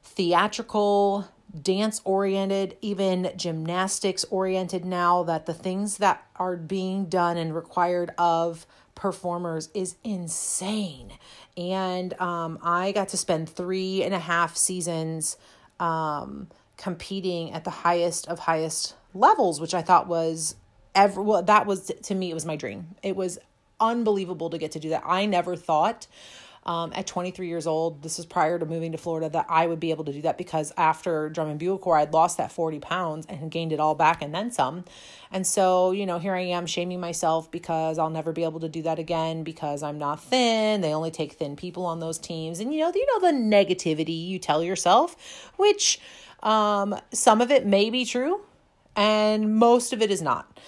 theatrical 0.04 1.28
dance 1.62 2.02
oriented 2.04 2.78
even 2.82 3.32
gymnastics 3.36 4.24
oriented 4.26 4.86
now 4.86 5.24
that 5.24 5.46
the 5.46 5.54
things 5.54 5.98
that 5.98 6.24
are 6.36 6.56
being 6.56 7.06
done 7.06 7.38
and 7.38 7.56
required 7.56 8.12
of 8.18 8.66
performers 8.96 9.70
is 9.74 9.96
insane. 10.04 11.14
And 11.58 12.20
um, 12.22 12.60
i 12.62 12.92
got 12.92 13.10
to 13.10 13.18
spend 13.18 13.50
three 13.50 14.04
and 14.04 14.14
a 14.14 14.20
half 14.20 14.58
seasons 14.58 15.38
um, 15.80 16.48
competing 16.78 17.52
at 17.52 17.64
the 17.64 17.70
highest 17.70 18.28
of 18.28 18.40
highest 18.40 18.96
levels, 19.14 19.60
which 19.60 19.74
I 19.74 19.82
thought 19.82 20.08
was 20.08 20.56
ever 20.96 21.22
well, 21.22 21.44
that 21.44 21.66
was 21.66 21.92
to 22.04 22.16
me, 22.16 22.32
it 22.32 22.34
was 22.34 22.46
my 22.46 22.56
dream. 22.56 22.96
It 23.04 23.16
was 23.16 23.40
unbelievable 23.80 24.50
to 24.50 24.58
get 24.58 24.72
to 24.74 24.80
do 24.80 24.90
that. 24.90 25.04
I 25.06 25.26
never 25.26 25.56
thought 25.56 26.08
um, 26.66 26.92
at 26.96 27.08
23 27.08 27.48
years 27.48 27.66
old, 27.66 28.02
this 28.04 28.20
is 28.20 28.26
prior 28.26 28.60
to 28.60 28.66
moving 28.66 28.92
to 28.92 28.98
Florida, 28.98 29.30
that 29.30 29.46
I 29.50 29.66
would 29.66 29.80
be 29.80 29.92
able 29.92 30.06
to 30.06 30.14
do 30.14 30.22
that 30.24 30.38
because 30.38 30.74
after 30.78 31.30
drum 31.30 31.50
and 31.50 31.60
bugle 31.60 31.78
corps, 31.78 31.98
I'd 31.98 32.14
lost 32.14 32.38
that 32.38 32.52
40 32.52 32.80
pounds 32.80 33.26
and 33.28 33.50
gained 33.50 33.72
it 33.72 33.80
all 33.80 33.96
back 33.96 34.22
and 34.22 34.34
then 34.34 34.52
some. 34.52 34.86
And 35.32 35.46
so, 35.48 35.92
you 35.92 36.06
know, 36.06 36.20
here 36.20 36.36
I 36.36 36.42
am 36.42 36.66
shaming 36.66 37.00
myself 37.00 37.50
because 37.52 37.98
I'll 37.98 38.10
never 38.10 38.32
be 38.32 38.44
able 38.44 38.60
to 38.60 38.70
do 38.70 38.82
that 38.84 39.00
again 39.00 39.44
because 39.44 39.84
I'm 39.84 39.98
not 39.98 40.22
thin. 40.22 40.82
They 40.82 40.94
only 40.94 41.12
take 41.12 41.34
thin 41.34 41.56
people 41.56 41.86
on 41.86 42.00
those 42.00 42.18
teams. 42.18 42.60
And, 42.60 42.74
you 42.74 42.82
know, 42.82 42.92
you 42.94 43.08
know, 43.20 43.32
the 43.32 43.38
negativity 43.38 44.28
you 44.28 44.40
tell 44.40 44.64
yourself, 44.64 45.52
which 45.58 46.00
um, 46.44 46.96
some 47.12 47.42
of 47.42 47.52
it 47.52 47.66
may 47.66 47.90
be 47.90 48.06
true 48.06 48.42
and 48.96 49.56
most 49.56 49.94
of 49.94 50.02
it 50.02 50.12
is 50.12 50.22
not. 50.22 50.60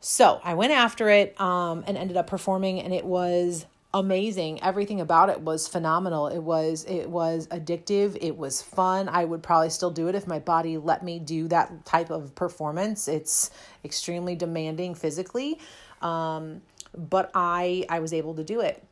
So 0.00 0.40
I 0.44 0.54
went 0.54 0.72
after 0.72 1.08
it 1.08 1.38
um, 1.40 1.84
and 1.86 1.98
ended 1.98 2.16
up 2.16 2.26
performing, 2.26 2.80
and 2.80 2.94
it 2.94 3.04
was 3.04 3.66
amazing. 3.94 4.62
Everything 4.62 5.00
about 5.00 5.30
it 5.30 5.40
was 5.40 5.68
phenomenal. 5.68 6.28
It 6.28 6.40
was 6.40 6.84
it 6.84 7.08
was 7.08 7.46
addictive. 7.48 8.16
It 8.20 8.36
was 8.36 8.62
fun. 8.62 9.08
I 9.08 9.24
would 9.24 9.42
probably 9.42 9.70
still 9.70 9.90
do 9.90 10.08
it 10.08 10.14
if 10.14 10.26
my 10.26 10.38
body 10.38 10.76
let 10.78 11.02
me 11.02 11.18
do 11.18 11.48
that 11.48 11.84
type 11.84 12.10
of 12.10 12.34
performance. 12.34 13.08
It's 13.08 13.50
extremely 13.84 14.34
demanding 14.34 14.94
physically, 14.94 15.58
um, 16.02 16.62
but 16.96 17.30
I 17.34 17.84
I 17.88 18.00
was 18.00 18.12
able 18.12 18.34
to 18.34 18.44
do 18.44 18.60
it. 18.60 18.82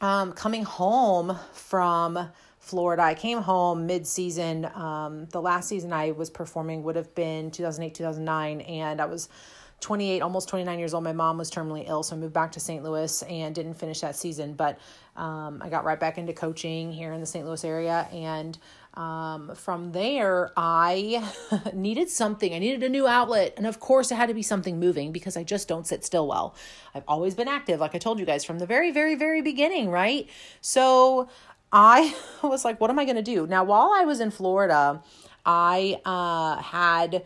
Um, 0.00 0.32
coming 0.32 0.64
home 0.64 1.38
from 1.52 2.30
Florida, 2.58 3.02
I 3.02 3.14
came 3.14 3.38
home 3.38 3.86
mid 3.86 4.06
season. 4.06 4.64
Um, 4.74 5.26
the 5.26 5.40
last 5.40 5.68
season 5.68 5.92
I 5.92 6.12
was 6.12 6.30
performing 6.30 6.82
would 6.84 6.96
have 6.96 7.14
been 7.14 7.50
2008 7.50 7.94
2009, 7.94 8.60
and 8.62 9.00
I 9.00 9.06
was 9.06 9.28
28, 9.82 10.22
almost 10.22 10.48
29 10.48 10.78
years 10.78 10.94
old, 10.94 11.04
my 11.04 11.12
mom 11.12 11.36
was 11.36 11.50
terminally 11.50 11.86
ill. 11.86 12.02
So 12.02 12.16
I 12.16 12.18
moved 12.18 12.32
back 12.32 12.52
to 12.52 12.60
St. 12.60 12.82
Louis 12.82 13.22
and 13.24 13.54
didn't 13.54 13.74
finish 13.74 14.00
that 14.00 14.16
season. 14.16 14.54
But 14.54 14.78
um, 15.16 15.60
I 15.62 15.68
got 15.68 15.84
right 15.84 16.00
back 16.00 16.16
into 16.16 16.32
coaching 16.32 16.92
here 16.92 17.12
in 17.12 17.20
the 17.20 17.26
St. 17.26 17.44
Louis 17.44 17.62
area. 17.64 18.08
And 18.12 18.56
um, 18.94 19.54
from 19.54 19.92
there, 19.92 20.52
I 20.56 21.28
needed 21.74 22.08
something. 22.08 22.54
I 22.54 22.58
needed 22.58 22.82
a 22.82 22.88
new 22.88 23.06
outlet. 23.06 23.54
And 23.56 23.66
of 23.66 23.80
course, 23.80 24.10
it 24.10 24.14
had 24.14 24.28
to 24.28 24.34
be 24.34 24.42
something 24.42 24.78
moving 24.78 25.12
because 25.12 25.36
I 25.36 25.42
just 25.44 25.68
don't 25.68 25.86
sit 25.86 26.04
still 26.04 26.28
well. 26.28 26.54
I've 26.94 27.04
always 27.08 27.34
been 27.34 27.48
active, 27.48 27.80
like 27.80 27.94
I 27.94 27.98
told 27.98 28.18
you 28.18 28.24
guys 28.24 28.44
from 28.44 28.58
the 28.58 28.66
very, 28.66 28.92
very, 28.92 29.16
very 29.16 29.42
beginning, 29.42 29.90
right? 29.90 30.28
So 30.60 31.28
I 31.72 32.14
was 32.42 32.64
like, 32.64 32.80
what 32.80 32.90
am 32.90 32.98
I 32.98 33.04
going 33.04 33.16
to 33.16 33.22
do? 33.22 33.46
Now, 33.46 33.64
while 33.64 33.90
I 33.94 34.04
was 34.04 34.20
in 34.20 34.30
Florida, 34.30 35.02
I 35.44 36.00
uh, 36.04 36.62
had 36.62 37.24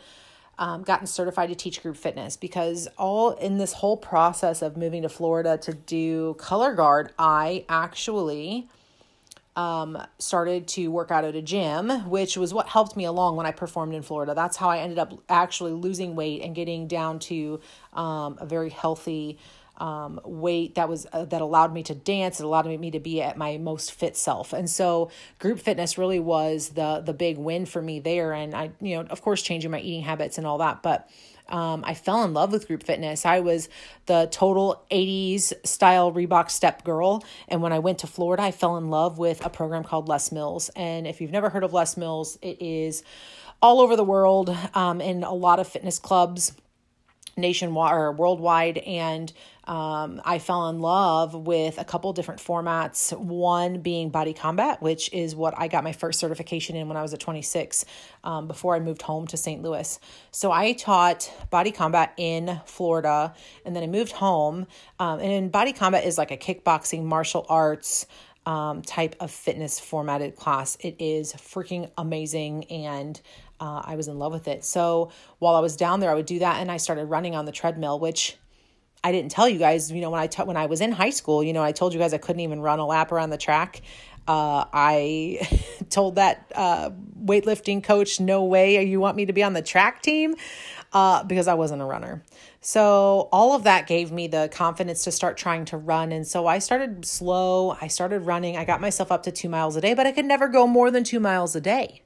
um, 0.58 0.82
gotten 0.82 1.06
certified 1.06 1.48
to 1.50 1.54
teach 1.54 1.82
group 1.82 1.96
fitness 1.96 2.36
because 2.36 2.88
all 2.96 3.32
in 3.32 3.58
this 3.58 3.75
whole 3.75 3.96
process 3.96 4.62
of 4.62 4.76
moving 4.76 5.02
to 5.02 5.08
Florida 5.08 5.58
to 5.58 5.75
do 5.75 6.34
color 6.34 6.75
guard, 6.75 7.12
I 7.18 7.64
actually 7.68 8.68
um, 9.54 9.98
started 10.18 10.68
to 10.68 10.88
work 10.88 11.10
out 11.10 11.25
at 11.25 11.34
a 11.34 11.42
gym, 11.42 11.88
which 12.08 12.36
was 12.36 12.52
what 12.52 12.68
helped 12.68 12.96
me 12.96 13.04
along 13.04 13.36
when 13.36 13.46
I 13.46 13.52
performed 13.52 13.94
in 13.94 14.02
Florida. 14.02 14.34
That's 14.34 14.56
how 14.56 14.68
I 14.68 14.78
ended 14.78 14.98
up 14.98 15.12
actually 15.28 15.72
losing 15.72 16.14
weight 16.14 16.42
and 16.42 16.54
getting 16.54 16.86
down 16.86 17.18
to 17.20 17.60
um, 17.94 18.36
a 18.38 18.46
very 18.46 18.70
healthy 18.70 19.38
um, 19.78 20.21
weight 20.25 20.75
that 20.76 20.88
was 20.88 21.06
uh, 21.12 21.25
that 21.26 21.40
allowed 21.40 21.73
me 21.73 21.83
to 21.85 21.95
dance. 21.95 22.40
It 22.40 22.45
allowed 22.45 22.66
me 22.66 22.90
to 22.90 23.00
be 23.00 23.23
at 23.23 23.37
my 23.37 23.59
most 23.59 23.92
fit 23.92 24.16
self. 24.16 24.52
And 24.52 24.68
so 24.68 25.11
group 25.38 25.61
fitness 25.61 25.99
really 25.99 26.21
was 26.21 26.71
the 26.71 27.02
the 27.04 27.12
big 27.12 27.38
win 27.38 27.66
for 27.66 27.83
me 27.83 28.00
there. 28.00 28.33
And 28.33 28.54
I, 28.54 28.71
you 28.80 28.97
know, 28.97 29.02
of 29.09 29.23
course, 29.23 29.42
changing 29.42 29.71
my 29.71 29.80
eating 29.80 30.02
habits 30.02 30.38
and 30.38 30.47
all 30.47 30.59
that, 30.59 30.83
but. 30.83 31.09
Um, 31.49 31.85
I 31.87 31.95
fell 31.95 32.25
in 32.25 32.35
love 32.35 32.50
with 32.50 32.66
group 32.66 32.83
fitness. 32.83 33.25
I 33.25 33.38
was 33.38 33.68
the 34.06 34.28
total 34.33 34.85
80s 34.90 35.52
style 35.64 36.12
Reebok 36.12 36.50
step 36.50 36.83
girl. 36.83 37.25
And 37.47 37.62
when 37.62 37.73
I 37.73 37.78
went 37.78 38.00
to 38.00 38.09
Florida, 38.09 38.42
I 38.42 38.50
fell 38.50 38.76
in 38.78 38.90
love 38.90 39.16
with 39.16 39.47
a 39.47 39.49
program 39.49 39.85
called 39.85 40.09
Les 40.09 40.33
Mills. 40.33 40.71
And 40.75 41.06
if 41.06 41.21
you've 41.21 41.30
never 41.30 41.49
heard 41.49 41.62
of 41.62 41.73
Les 41.73 41.97
Mills, 41.97 42.37
it 42.42 42.61
is 42.61 43.04
all 43.62 43.80
over 43.80 43.95
the 43.95 44.02
world 44.02 44.50
um, 44.75 45.00
in 45.00 45.23
a 45.23 45.33
lot 45.33 45.61
of 45.61 45.68
fitness 45.68 46.00
clubs 46.00 46.52
nationwide 47.37 47.95
or 47.95 48.12
worldwide. 48.12 48.78
And 48.78 49.33
um, 49.66 50.20
I 50.25 50.38
fell 50.38 50.68
in 50.68 50.78
love 50.78 51.35
with 51.35 51.78
a 51.78 51.85
couple 51.85 52.12
different 52.12 52.40
formats. 52.40 53.16
One 53.16 53.80
being 53.80 54.11
Body 54.11 54.32
Combat, 54.32 54.80
which 54.80 55.12
is 55.12 55.35
what 55.35 55.54
I 55.56 55.66
got 55.66 55.82
my 55.82 55.92
first 55.92 56.20
certification 56.20 56.76
in 56.76 56.87
when 56.87 56.96
I 56.96 57.02
was 57.02 57.12
at 57.12 57.20
26 57.20 57.85
um, 58.23 58.46
before 58.46 58.76
I 58.76 58.80
moved 58.80 59.02
home 59.02 59.26
to 59.28 59.37
St. 59.37 59.62
Louis. 59.62 59.99
So 60.30 60.52
I 60.52 60.73
taught 60.73 61.32
Body 61.50 61.73
Combat 61.73 62.12
in 62.16 62.61
Florida 62.66 63.35
and 63.64 63.75
then 63.75 63.82
I 63.82 63.88
moved 63.88 64.12
home. 64.12 64.66
Um, 65.00 65.18
and 65.18 65.50
Body 65.50 65.73
Combat 65.73 66.04
is 66.04 66.16
like 66.16 66.30
a 66.30 66.37
kickboxing, 66.37 67.02
martial 67.02 67.44
arts, 67.49 68.06
um, 68.46 68.82
type 68.82 69.16
of 69.18 69.32
fitness 69.32 69.80
formatted 69.80 70.37
class. 70.37 70.76
It 70.80 70.94
is 71.00 71.32
freaking 71.32 71.90
amazing 71.99 72.64
and 72.66 73.20
uh, 73.58 73.82
I 73.85 73.96
was 73.96 74.06
in 74.06 74.18
love 74.20 74.32
with 74.32 74.46
it. 74.46 74.64
So 74.64 75.11
while 75.40 75.56
I 75.56 75.61
was 75.61 75.76
down 75.76 75.99
there, 75.99 76.11
I 76.11 76.14
would 76.14 76.26
do 76.26 76.38
that 76.38 76.61
and 76.61 76.70
I 76.70 76.76
started 76.76 77.06
running 77.06 77.35
on 77.35 77.46
the 77.46 77.52
treadmill, 77.52 77.99
which 77.99 78.37
I 79.03 79.12
didn't 79.12 79.31
tell 79.31 79.49
you 79.49 79.59
guys, 79.59 79.91
you 79.91 80.00
know, 80.00 80.11
when 80.11 80.21
I 80.21 80.26
t- 80.26 80.43
when 80.43 80.57
I 80.57 80.67
was 80.67 80.81
in 80.81 80.93
high 80.93 81.11
school, 81.11 81.43
you 81.43 81.53
know, 81.53 81.62
I 81.62 81.73
told 81.73 81.93
you 81.93 81.99
guys 81.99 82.12
I 82.12 82.19
couldn't 82.19 82.41
even 82.41 82.61
run 82.61 82.79
a 82.79 82.87
lap 82.87 83.12
around 83.12 83.31
the 83.31 83.38
track. 83.38 83.83
Uh, 84.26 84.65
I 84.73 85.49
told 85.91 86.17
that 86.17 86.50
uh, 86.55 86.91
weightlifting 87.25 87.83
coach, 87.85 88.19
"No 88.21 88.45
way, 88.45 88.85
you 88.85 88.99
want 88.99 89.17
me 89.17 89.26
to 89.26 89.33
be 89.33 89.43
on 89.43 89.53
the 89.53 89.62
track 89.62 90.03
team," 90.03 90.35
uh, 90.93 91.23
because 91.25 91.47
I 91.47 91.55
wasn't 91.55 91.83
a 91.83 91.85
runner. 91.85 92.25
So 92.61 93.29
all 93.31 93.55
of 93.55 93.62
that 93.62 93.87
gave 93.87 94.11
me 94.11 94.26
the 94.26 94.49
confidence 94.53 95.05
to 95.05 95.12
start 95.12 95.37
trying 95.37 95.67
to 95.67 95.76
run, 95.76 96.11
and 96.11 96.26
so 96.26 96.47
I 96.47 96.59
started 96.59 97.05
slow. 97.05 97.76
I 97.81 97.87
started 97.87 98.21
running. 98.21 98.57
I 98.57 98.65
got 98.65 98.81
myself 98.81 99.12
up 99.12 99.23
to 99.25 99.31
two 99.31 99.49
miles 99.49 99.76
a 99.76 99.81
day, 99.81 99.95
but 99.95 100.07
I 100.07 100.12
could 100.12 100.25
never 100.25 100.49
go 100.49 100.67
more 100.67 100.91
than 100.91 101.05
two 101.05 101.21
miles 101.21 101.55
a 101.55 101.61
day 101.61 102.03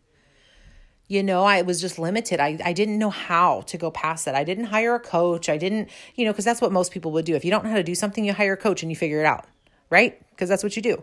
you 1.11 1.25
know 1.25 1.43
i 1.43 1.61
was 1.63 1.81
just 1.81 1.99
limited. 1.99 2.39
I, 2.39 2.59
I 2.65 2.73
didn't 2.73 2.99
know 2.99 3.11
how 3.11 3.63
to 3.63 3.77
go 3.77 3.91
past 3.91 4.25
that. 4.25 4.37
I 4.37 4.45
didn't 4.45 4.67
hire 4.67 4.95
a 4.95 5.01
coach. 5.01 5.49
I 5.49 5.59
didn't 5.59 5.91
you 6.15 6.25
know 6.25 6.33
because 6.33 6.45
that's 6.45 6.61
what 6.61 6.73
most 6.73 6.93
people 6.93 7.11
would 7.13 7.25
do. 7.25 7.35
If 7.35 7.45
you 7.45 7.51
don't 7.51 7.65
know 7.65 7.71
how 7.71 7.77
to 7.77 7.83
do 7.83 7.97
something 7.97 8.25
you 8.25 8.33
hire 8.33 8.55
a 8.55 8.57
coach 8.57 8.83
and 8.83 8.91
you 8.91 8.97
figure 8.97 9.21
it 9.21 9.27
out 9.27 9.47
right? 9.91 10.23
Because 10.31 10.49
that's 10.49 10.63
what 10.63 10.77
you 10.77 10.83
do. 10.83 11.03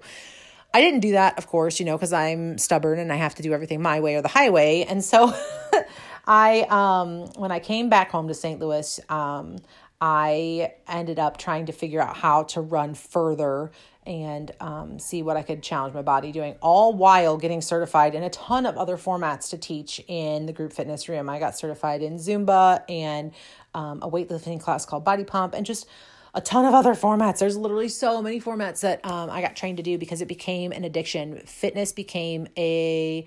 I 0.74 0.80
didn't 0.80 1.02
do 1.02 1.12
that 1.12 1.38
of 1.38 1.48
course 1.48 1.80
you 1.80 1.86
know 1.86 1.98
because 1.98 2.14
i'm 2.14 2.58
stubborn 2.58 3.00
and 3.00 3.12
i 3.12 3.16
have 3.16 3.36
to 3.36 3.44
do 3.44 3.54
everything 3.54 3.82
my 3.82 4.00
way 4.00 4.16
or 4.16 4.22
the 4.22 4.30
highway. 4.30 4.86
And 4.88 5.04
so 5.04 5.34
i 6.28 6.62
um 6.70 7.28
when 7.42 7.52
i 7.52 7.60
came 7.60 7.90
back 7.90 8.12
home 8.12 8.28
to 8.30 8.34
st 8.34 8.60
louis 8.60 9.00
um 9.10 9.58
I 10.00 10.74
ended 10.88 11.18
up 11.18 11.38
trying 11.38 11.66
to 11.68 11.72
figure 11.72 12.00
out 12.00 12.16
how 12.16 12.44
to 12.44 12.62
run 12.62 12.94
further 12.94 13.72
and 14.08 14.52
um, 14.62 14.98
see 14.98 15.22
what 15.22 15.36
I 15.36 15.44
could 15.44 15.62
challenge 15.62 15.94
my 15.94 16.02
body 16.02 16.32
doing, 16.32 16.56
all 16.62 16.94
while 16.94 17.38
getting 17.38 17.62
certified 17.62 18.16
in 18.16 18.24
a 18.24 18.30
ton 18.30 18.66
of 18.66 18.78
other 18.78 18.96
formats 18.98 19.50
to 19.50 19.58
teach 19.58 20.02
in 20.08 20.46
the 20.46 20.54
group 20.54 20.72
fitness 20.72 21.10
room. 21.10 21.30
I 21.30 21.40
got 21.40 21.58
certified 21.58 22.02
in 22.02 22.16
Zumba 22.16 22.84
and 22.90 23.34
um, 23.74 24.02
a 24.02 24.10
weightlifting 24.10 24.62
class 24.62 24.86
called 24.86 25.04
Body 25.04 25.26
Pump 25.26 25.54
and 25.54 25.66
just 25.66 25.88
a 26.34 26.40
ton 26.40 26.66
of 26.66 26.74
other 26.74 26.94
formats. 26.94 27.40
There's 27.40 27.58
literally 27.58 27.90
so 27.90 28.22
many 28.22 28.40
formats 28.40 28.80
that 28.80 29.06
um, 29.06 29.30
I 29.30 29.42
got 29.42 29.58
trained 29.58 29.78
to 29.78 29.84
do 29.84 29.98
because 29.98 30.22
it 30.22 30.28
became 30.28 30.72
an 30.72 30.86
addiction. 30.86 31.42
Fitness 31.46 31.92
became 31.92 32.48
a 32.58 33.26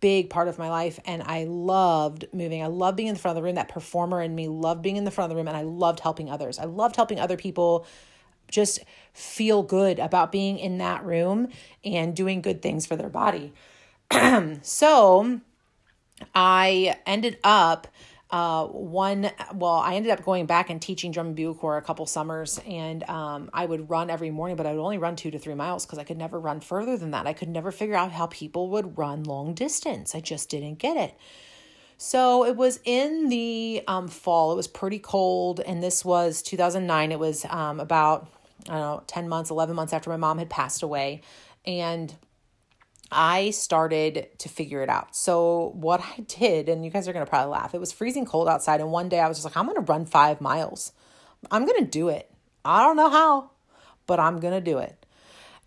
big 0.00 0.28
part 0.28 0.48
of 0.48 0.58
my 0.58 0.68
life 0.68 0.98
and 1.06 1.22
I 1.22 1.44
loved 1.44 2.26
moving. 2.32 2.62
I 2.62 2.66
loved 2.66 2.96
being 2.96 3.08
in 3.08 3.14
the 3.14 3.20
front 3.20 3.36
of 3.36 3.42
the 3.42 3.46
room. 3.46 3.54
That 3.54 3.68
performer 3.68 4.20
in 4.22 4.34
me 4.34 4.48
loved 4.48 4.82
being 4.82 4.96
in 4.96 5.04
the 5.04 5.10
front 5.12 5.30
of 5.30 5.36
the 5.36 5.36
room 5.36 5.48
and 5.48 5.56
I 5.56 5.62
loved 5.62 6.00
helping 6.00 6.30
others. 6.30 6.58
I 6.58 6.64
loved 6.64 6.96
helping 6.96 7.20
other 7.20 7.36
people 7.36 7.86
just 8.48 8.80
feel 9.12 9.62
good 9.62 9.98
about 9.98 10.30
being 10.32 10.58
in 10.58 10.78
that 10.78 11.04
room 11.04 11.48
and 11.84 12.14
doing 12.14 12.42
good 12.42 12.62
things 12.62 12.86
for 12.86 12.96
their 12.96 13.08
body. 13.08 13.52
so 14.62 15.40
I 16.34 16.96
ended 17.06 17.38
up 17.42 17.88
uh, 18.30 18.66
one, 18.66 19.30
well, 19.54 19.74
I 19.74 19.94
ended 19.94 20.10
up 20.10 20.24
going 20.24 20.46
back 20.46 20.68
and 20.68 20.82
teaching 20.82 21.12
drum 21.12 21.28
and 21.28 21.36
bugle 21.36 21.54
corps 21.54 21.76
a 21.76 21.82
couple 21.82 22.06
summers, 22.06 22.60
and 22.66 23.04
um, 23.04 23.50
I 23.52 23.66
would 23.66 23.88
run 23.88 24.10
every 24.10 24.30
morning, 24.30 24.56
but 24.56 24.66
I 24.66 24.72
would 24.72 24.82
only 24.82 24.98
run 24.98 25.14
two 25.14 25.30
to 25.30 25.38
three 25.38 25.54
miles 25.54 25.86
because 25.86 25.98
I 26.00 26.04
could 26.04 26.18
never 26.18 26.40
run 26.40 26.60
further 26.60 26.96
than 26.96 27.12
that. 27.12 27.26
I 27.26 27.32
could 27.32 27.48
never 27.48 27.70
figure 27.70 27.94
out 27.94 28.10
how 28.10 28.26
people 28.26 28.68
would 28.70 28.98
run 28.98 29.22
long 29.22 29.54
distance. 29.54 30.14
I 30.14 30.20
just 30.20 30.50
didn't 30.50 30.78
get 30.80 30.96
it. 30.96 31.14
So 31.98 32.44
it 32.44 32.56
was 32.56 32.80
in 32.84 33.28
the 33.28 33.82
um, 33.86 34.08
fall. 34.08 34.52
It 34.52 34.56
was 34.56 34.66
pretty 34.66 34.98
cold, 34.98 35.60
and 35.60 35.82
this 35.82 36.04
was 36.04 36.42
2009. 36.42 37.12
It 37.12 37.18
was 37.18 37.44
um, 37.46 37.78
about 37.78 38.28
I 38.68 38.72
don't 38.72 38.80
know, 38.80 39.02
10 39.06 39.28
months, 39.28 39.50
11 39.50 39.74
months 39.74 39.92
after 39.92 40.10
my 40.10 40.16
mom 40.16 40.38
had 40.38 40.50
passed 40.50 40.82
away. 40.82 41.22
And 41.64 42.14
I 43.10 43.50
started 43.50 44.28
to 44.38 44.48
figure 44.48 44.82
it 44.82 44.88
out. 44.88 45.14
So, 45.14 45.72
what 45.74 46.00
I 46.00 46.22
did, 46.22 46.68
and 46.68 46.84
you 46.84 46.90
guys 46.90 47.06
are 47.08 47.12
going 47.12 47.24
to 47.24 47.28
probably 47.28 47.52
laugh, 47.52 47.74
it 47.74 47.80
was 47.80 47.92
freezing 47.92 48.26
cold 48.26 48.48
outside. 48.48 48.80
And 48.80 48.90
one 48.90 49.08
day 49.08 49.20
I 49.20 49.28
was 49.28 49.38
just 49.38 49.44
like, 49.44 49.56
I'm 49.56 49.66
going 49.66 49.76
to 49.76 49.92
run 49.92 50.06
five 50.06 50.40
miles. 50.40 50.92
I'm 51.50 51.66
going 51.66 51.84
to 51.84 51.90
do 51.90 52.08
it. 52.08 52.30
I 52.64 52.82
don't 52.82 52.96
know 52.96 53.10
how, 53.10 53.50
but 54.06 54.18
I'm 54.18 54.40
going 54.40 54.54
to 54.54 54.60
do 54.60 54.78
it. 54.78 55.06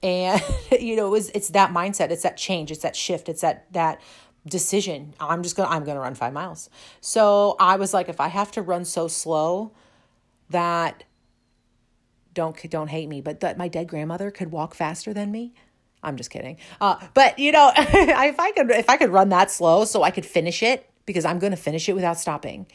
And, 0.04 0.42
you 0.80 0.96
know, 0.96 1.08
it 1.08 1.12
was, 1.12 1.30
it's 1.30 1.50
that 1.50 1.72
mindset, 1.72 2.12
it's 2.12 2.24
that 2.24 2.38
change, 2.38 2.72
it's 2.72 2.82
that 2.82 2.96
shift, 2.96 3.30
it's 3.30 3.42
that, 3.42 3.72
that, 3.74 4.02
decision 4.48 5.14
i'm 5.20 5.44
just 5.44 5.58
gonna 5.58 5.70
i'm 5.70 5.84
gonna 5.84 6.00
run 6.00 6.16
five 6.16 6.32
miles 6.32 6.70
so 7.02 7.58
i 7.60 7.76
was 7.76 7.94
like 7.94 8.08
if 8.08 8.22
i 8.22 8.30
have 8.30 8.50
to 8.50 8.62
run 8.62 8.86
so 8.86 9.06
slow 9.08 9.72
that 10.50 11.04
don't 12.40 12.70
don't 12.70 12.88
hate 12.88 13.10
me, 13.10 13.20
but 13.20 13.42
that 13.42 13.58
my 13.58 13.68
dead 13.68 13.90
grandmother 13.90 14.32
could 14.32 14.50
walk 14.50 14.74
faster 14.74 15.14
than 15.14 15.30
me. 15.30 15.54
I'm 16.02 16.16
just 16.16 16.30
kidding. 16.30 16.56
Uh, 16.80 16.96
but 17.14 17.38
you 17.38 17.52
know, 17.52 17.70
if 17.78 18.40
I 18.40 18.52
could 18.54 18.72
if 18.72 18.90
I 18.90 18.96
could 18.96 19.10
run 19.10 19.28
that 19.30 19.52
slow 19.52 19.84
so 19.84 20.04
I 20.04 20.12
could 20.12 20.26
finish 20.26 20.64
it 20.64 20.90
because 21.06 21.26
I'm 21.26 21.38
going 21.40 21.52
to 21.52 21.58
finish 21.58 21.90
it 21.90 21.94
without 21.94 22.18
stopping, 22.18 22.66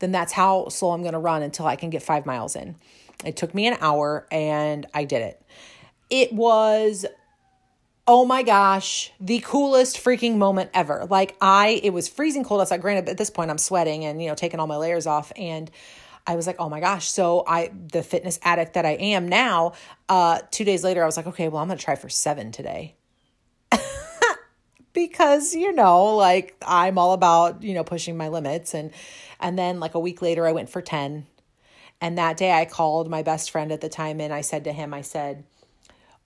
then 0.00 0.10
that's 0.10 0.32
how 0.32 0.68
slow 0.68 0.90
I'm 0.90 1.02
going 1.02 1.12
to 1.12 1.20
run 1.20 1.42
until 1.42 1.64
I 1.66 1.76
can 1.76 1.90
get 1.90 2.02
5 2.02 2.26
miles 2.26 2.56
in. 2.56 2.74
It 3.24 3.36
took 3.36 3.54
me 3.54 3.68
an 3.68 3.76
hour 3.80 4.26
and 4.32 4.84
I 4.92 5.04
did 5.04 5.22
it. 5.22 5.40
It 6.10 6.32
was 6.32 7.06
oh 8.06 8.26
my 8.26 8.42
gosh, 8.42 9.12
the 9.18 9.40
coolest 9.40 9.96
freaking 9.96 10.36
moment 10.36 10.70
ever. 10.74 11.06
Like 11.08 11.36
I 11.40 11.80
it 11.84 11.90
was 11.90 12.08
freezing 12.08 12.42
cold 12.42 12.62
outside. 12.62 12.82
Granted, 12.82 13.08
at 13.08 13.16
this 13.16 13.30
point 13.30 13.52
I'm 13.52 13.58
sweating 13.58 14.04
and 14.04 14.20
you 14.20 14.28
know 14.28 14.34
taking 14.34 14.58
all 14.58 14.66
my 14.66 14.76
layers 14.76 15.06
off 15.06 15.30
and 15.36 15.70
I 16.26 16.36
was 16.36 16.46
like, 16.46 16.56
oh 16.58 16.68
my 16.68 16.80
gosh. 16.80 17.08
So 17.08 17.44
I, 17.46 17.70
the 17.92 18.02
fitness 18.02 18.38
addict 18.42 18.74
that 18.74 18.86
I 18.86 18.92
am 18.92 19.28
now, 19.28 19.72
uh, 20.08 20.40
two 20.50 20.64
days 20.64 20.82
later, 20.82 21.02
I 21.02 21.06
was 21.06 21.16
like, 21.16 21.26
okay, 21.26 21.48
well, 21.48 21.60
I'm 21.60 21.68
going 21.68 21.78
to 21.78 21.84
try 21.84 21.96
for 21.96 22.08
seven 22.08 22.50
today. 22.50 22.94
because, 24.94 25.54
you 25.54 25.72
know, 25.72 26.16
like 26.16 26.56
I'm 26.66 26.96
all 26.98 27.12
about, 27.12 27.62
you 27.62 27.74
know, 27.74 27.84
pushing 27.84 28.16
my 28.16 28.28
limits. 28.28 28.72
And, 28.72 28.90
and 29.38 29.58
then 29.58 29.80
like 29.80 29.94
a 29.94 30.00
week 30.00 30.22
later, 30.22 30.46
I 30.46 30.52
went 30.52 30.70
for 30.70 30.80
10. 30.80 31.26
And 32.00 32.18
that 32.18 32.38
day 32.38 32.52
I 32.52 32.64
called 32.64 33.10
my 33.10 33.22
best 33.22 33.50
friend 33.50 33.70
at 33.70 33.80
the 33.80 33.88
time 33.88 34.20
and 34.20 34.32
I 34.32 34.40
said 34.40 34.64
to 34.64 34.72
him, 34.72 34.94
I 34.94 35.02
said, 35.02 35.44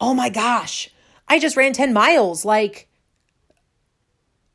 oh 0.00 0.14
my 0.14 0.28
gosh, 0.28 0.90
I 1.26 1.38
just 1.38 1.56
ran 1.56 1.72
10 1.72 1.92
miles. 1.92 2.44
Like, 2.44 2.88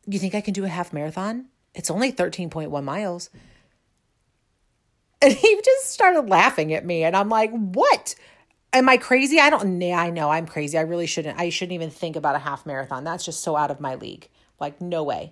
you 0.08 0.20
think 0.20 0.36
I 0.36 0.42
can 0.42 0.54
do 0.54 0.64
a 0.64 0.70
half 0.70 0.94
marathon? 0.94 1.48
It's 1.76 1.92
only 1.92 2.12
13.1 2.12 2.84
miles. 2.84 3.30
And 5.24 5.32
he 5.32 5.62
just 5.64 5.92
started 5.92 6.30
laughing 6.30 6.74
at 6.74 6.86
me. 6.86 7.06
And 7.06 7.16
I'm 7.16 7.30
like, 7.30 7.50
what? 7.52 8.14
Am 8.74 8.90
I 8.90 8.98
crazy? 8.98 9.40
I 9.40 9.50
don't, 9.50 9.80
nah, 9.80 9.96
I 9.96 10.10
know 10.10 10.30
I'm 10.30 10.46
crazy. 10.46 10.78
I 10.78 10.82
really 10.82 11.08
shouldn't. 11.08 11.40
I 11.40 11.50
shouldn't 11.50 11.74
even 11.74 11.90
think 11.90 12.18
about 12.18 12.36
a 12.36 12.40
half 12.40 12.66
marathon. 12.66 13.06
That's 13.06 13.24
just 13.24 13.42
so 13.42 13.56
out 13.56 13.72
of 13.72 13.80
my 13.80 13.96
league. 13.96 14.28
Like, 14.60 14.82
no 14.82 15.02
way. 15.02 15.32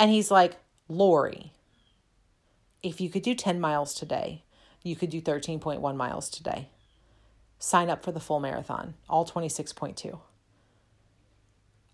And 0.00 0.10
he's 0.10 0.32
like, 0.32 0.56
Lori, 0.88 1.52
if 2.82 3.00
you 3.00 3.08
could 3.08 3.22
do 3.22 3.36
10 3.36 3.60
miles 3.60 3.94
today, 3.94 4.42
you 4.82 4.96
could 4.96 5.10
do 5.10 5.22
13.1 5.22 5.96
miles 5.96 6.28
today. 6.28 6.68
Sign 7.60 7.88
up 7.88 8.02
for 8.02 8.10
the 8.10 8.18
full 8.18 8.40
marathon, 8.40 8.94
all 9.08 9.24
26.2. 9.24 10.18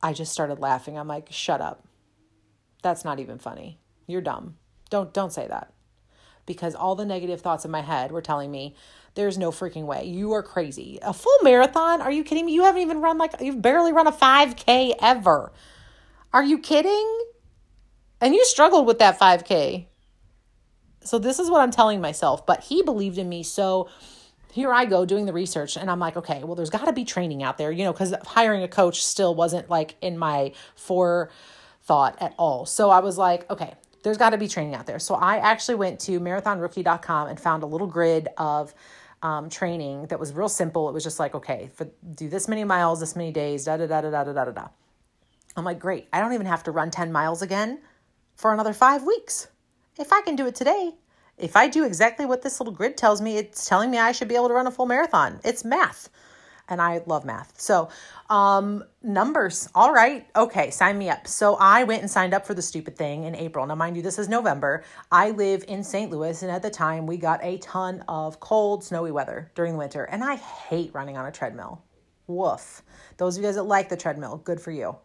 I 0.02 0.14
just 0.14 0.32
started 0.32 0.58
laughing. 0.58 0.98
I'm 0.98 1.08
like, 1.08 1.28
shut 1.30 1.60
up. 1.60 1.86
That's 2.82 3.04
not 3.04 3.18
even 3.20 3.38
funny. 3.38 3.78
You're 4.06 4.22
dumb. 4.22 4.56
Don't 4.88 5.12
don't 5.12 5.32
say 5.32 5.46
that. 5.48 5.72
Because 6.48 6.74
all 6.74 6.96
the 6.96 7.04
negative 7.04 7.40
thoughts 7.40 7.64
in 7.64 7.70
my 7.70 7.82
head 7.82 8.10
were 8.10 8.20
telling 8.20 8.50
me 8.50 8.74
there's 9.14 9.38
no 9.38 9.52
freaking 9.52 9.84
way. 9.84 10.04
You 10.06 10.32
are 10.32 10.42
crazy. 10.42 10.98
A 11.02 11.12
full 11.12 11.38
marathon? 11.42 12.00
Are 12.00 12.10
you 12.10 12.24
kidding 12.24 12.46
me? 12.46 12.54
You 12.54 12.64
haven't 12.64 12.82
even 12.82 13.00
run 13.00 13.18
like 13.18 13.34
you've 13.40 13.62
barely 13.62 13.92
run 13.92 14.08
a 14.08 14.12
5k 14.12 14.94
ever. 15.00 15.52
Are 16.32 16.42
you 16.42 16.58
kidding? 16.58 17.20
And 18.20 18.34
you 18.34 18.44
struggled 18.44 18.86
with 18.86 18.98
that 18.98 19.18
5k. 19.18 19.86
So 21.02 21.18
this 21.18 21.38
is 21.38 21.50
what 21.50 21.60
I'm 21.60 21.70
telling 21.70 22.00
myself, 22.00 22.44
but 22.44 22.64
he 22.64 22.82
believed 22.82 23.18
in 23.18 23.28
me 23.28 23.42
so 23.42 23.88
here 24.52 24.72
I 24.72 24.86
go 24.86 25.04
doing 25.04 25.26
the 25.26 25.32
research 25.32 25.76
and 25.76 25.90
I'm 25.90 26.00
like, 26.00 26.16
okay, 26.16 26.42
well, 26.42 26.54
there's 26.54 26.70
got 26.70 26.86
to 26.86 26.92
be 26.92 27.04
training 27.04 27.42
out 27.42 27.58
there, 27.58 27.70
you 27.70 27.84
know, 27.84 27.92
because 27.92 28.14
hiring 28.24 28.62
a 28.62 28.68
coach 28.68 29.04
still 29.04 29.34
wasn't 29.34 29.70
like 29.70 29.94
in 30.00 30.18
my 30.18 30.52
forethought 30.74 32.16
at 32.20 32.34
all. 32.38 32.66
So 32.66 32.90
I 32.90 33.00
was 33.00 33.18
like, 33.18 33.48
okay, 33.50 33.74
there's 34.02 34.18
got 34.18 34.30
to 34.30 34.38
be 34.38 34.48
training 34.48 34.74
out 34.74 34.86
there. 34.86 34.98
So 34.98 35.14
I 35.14 35.38
actually 35.38 35.76
went 35.76 36.00
to 36.00 36.20
marathonrookie.com 36.20 37.28
and 37.28 37.38
found 37.40 37.62
a 37.62 37.66
little 37.66 37.86
grid 37.86 38.28
of 38.36 38.74
um, 39.22 39.50
training 39.50 40.06
that 40.06 40.20
was 40.20 40.32
real 40.32 40.48
simple. 40.48 40.88
It 40.88 40.92
was 40.92 41.02
just 41.02 41.18
like, 41.18 41.34
okay, 41.34 41.70
for 41.74 41.88
do 42.14 42.28
this 42.28 42.48
many 42.48 42.64
miles, 42.64 43.00
this 43.00 43.16
many 43.16 43.32
days, 43.32 43.64
da 43.64 43.76
da 43.76 43.86
da 43.86 44.00
da 44.00 44.10
da 44.10 44.32
da 44.32 44.44
da 44.44 44.50
da. 44.50 44.68
I'm 45.56 45.64
like, 45.64 45.80
great. 45.80 46.06
I 46.12 46.20
don't 46.20 46.34
even 46.34 46.46
have 46.46 46.62
to 46.64 46.70
run 46.70 46.90
10 46.90 47.10
miles 47.10 47.42
again 47.42 47.80
for 48.36 48.52
another 48.52 48.72
five 48.72 49.02
weeks. 49.02 49.48
If 49.98 50.12
I 50.12 50.20
can 50.22 50.36
do 50.36 50.46
it 50.46 50.54
today, 50.54 50.92
if 51.36 51.56
I 51.56 51.68
do 51.68 51.84
exactly 51.84 52.26
what 52.26 52.42
this 52.42 52.60
little 52.60 52.72
grid 52.72 52.96
tells 52.96 53.20
me, 53.20 53.36
it's 53.36 53.66
telling 53.66 53.90
me 53.90 53.98
I 53.98 54.12
should 54.12 54.28
be 54.28 54.36
able 54.36 54.48
to 54.48 54.54
run 54.54 54.66
a 54.68 54.70
full 54.70 54.86
marathon. 54.86 55.40
It's 55.44 55.64
math. 55.64 56.08
And 56.68 56.82
I 56.82 57.02
love 57.06 57.24
math. 57.24 57.58
So, 57.60 57.88
um, 58.28 58.84
numbers. 59.02 59.68
All 59.74 59.92
right. 59.92 60.26
Okay. 60.36 60.70
Sign 60.70 60.98
me 60.98 61.08
up. 61.08 61.26
So 61.26 61.56
I 61.58 61.84
went 61.84 62.02
and 62.02 62.10
signed 62.10 62.34
up 62.34 62.46
for 62.46 62.54
the 62.54 62.62
stupid 62.62 62.96
thing 62.96 63.24
in 63.24 63.34
April. 63.34 63.66
Now, 63.66 63.74
mind 63.74 63.96
you, 63.96 64.02
this 64.02 64.18
is 64.18 64.28
November. 64.28 64.84
I 65.10 65.30
live 65.30 65.64
in 65.68 65.82
St. 65.82 66.10
Louis. 66.10 66.42
And 66.42 66.50
at 66.50 66.62
the 66.62 66.70
time, 66.70 67.06
we 67.06 67.16
got 67.16 67.42
a 67.42 67.58
ton 67.58 68.04
of 68.06 68.38
cold, 68.40 68.84
snowy 68.84 69.12
weather 69.12 69.50
during 69.54 69.72
the 69.72 69.78
winter. 69.78 70.04
And 70.04 70.22
I 70.22 70.36
hate 70.36 70.92
running 70.92 71.16
on 71.16 71.26
a 71.26 71.32
treadmill. 71.32 71.82
Woof. 72.26 72.82
Those 73.16 73.36
of 73.36 73.42
you 73.42 73.48
guys 73.48 73.56
that 73.56 73.62
like 73.62 73.88
the 73.88 73.96
treadmill, 73.96 74.36
good 74.38 74.60
for 74.60 74.70
you. 74.70 74.96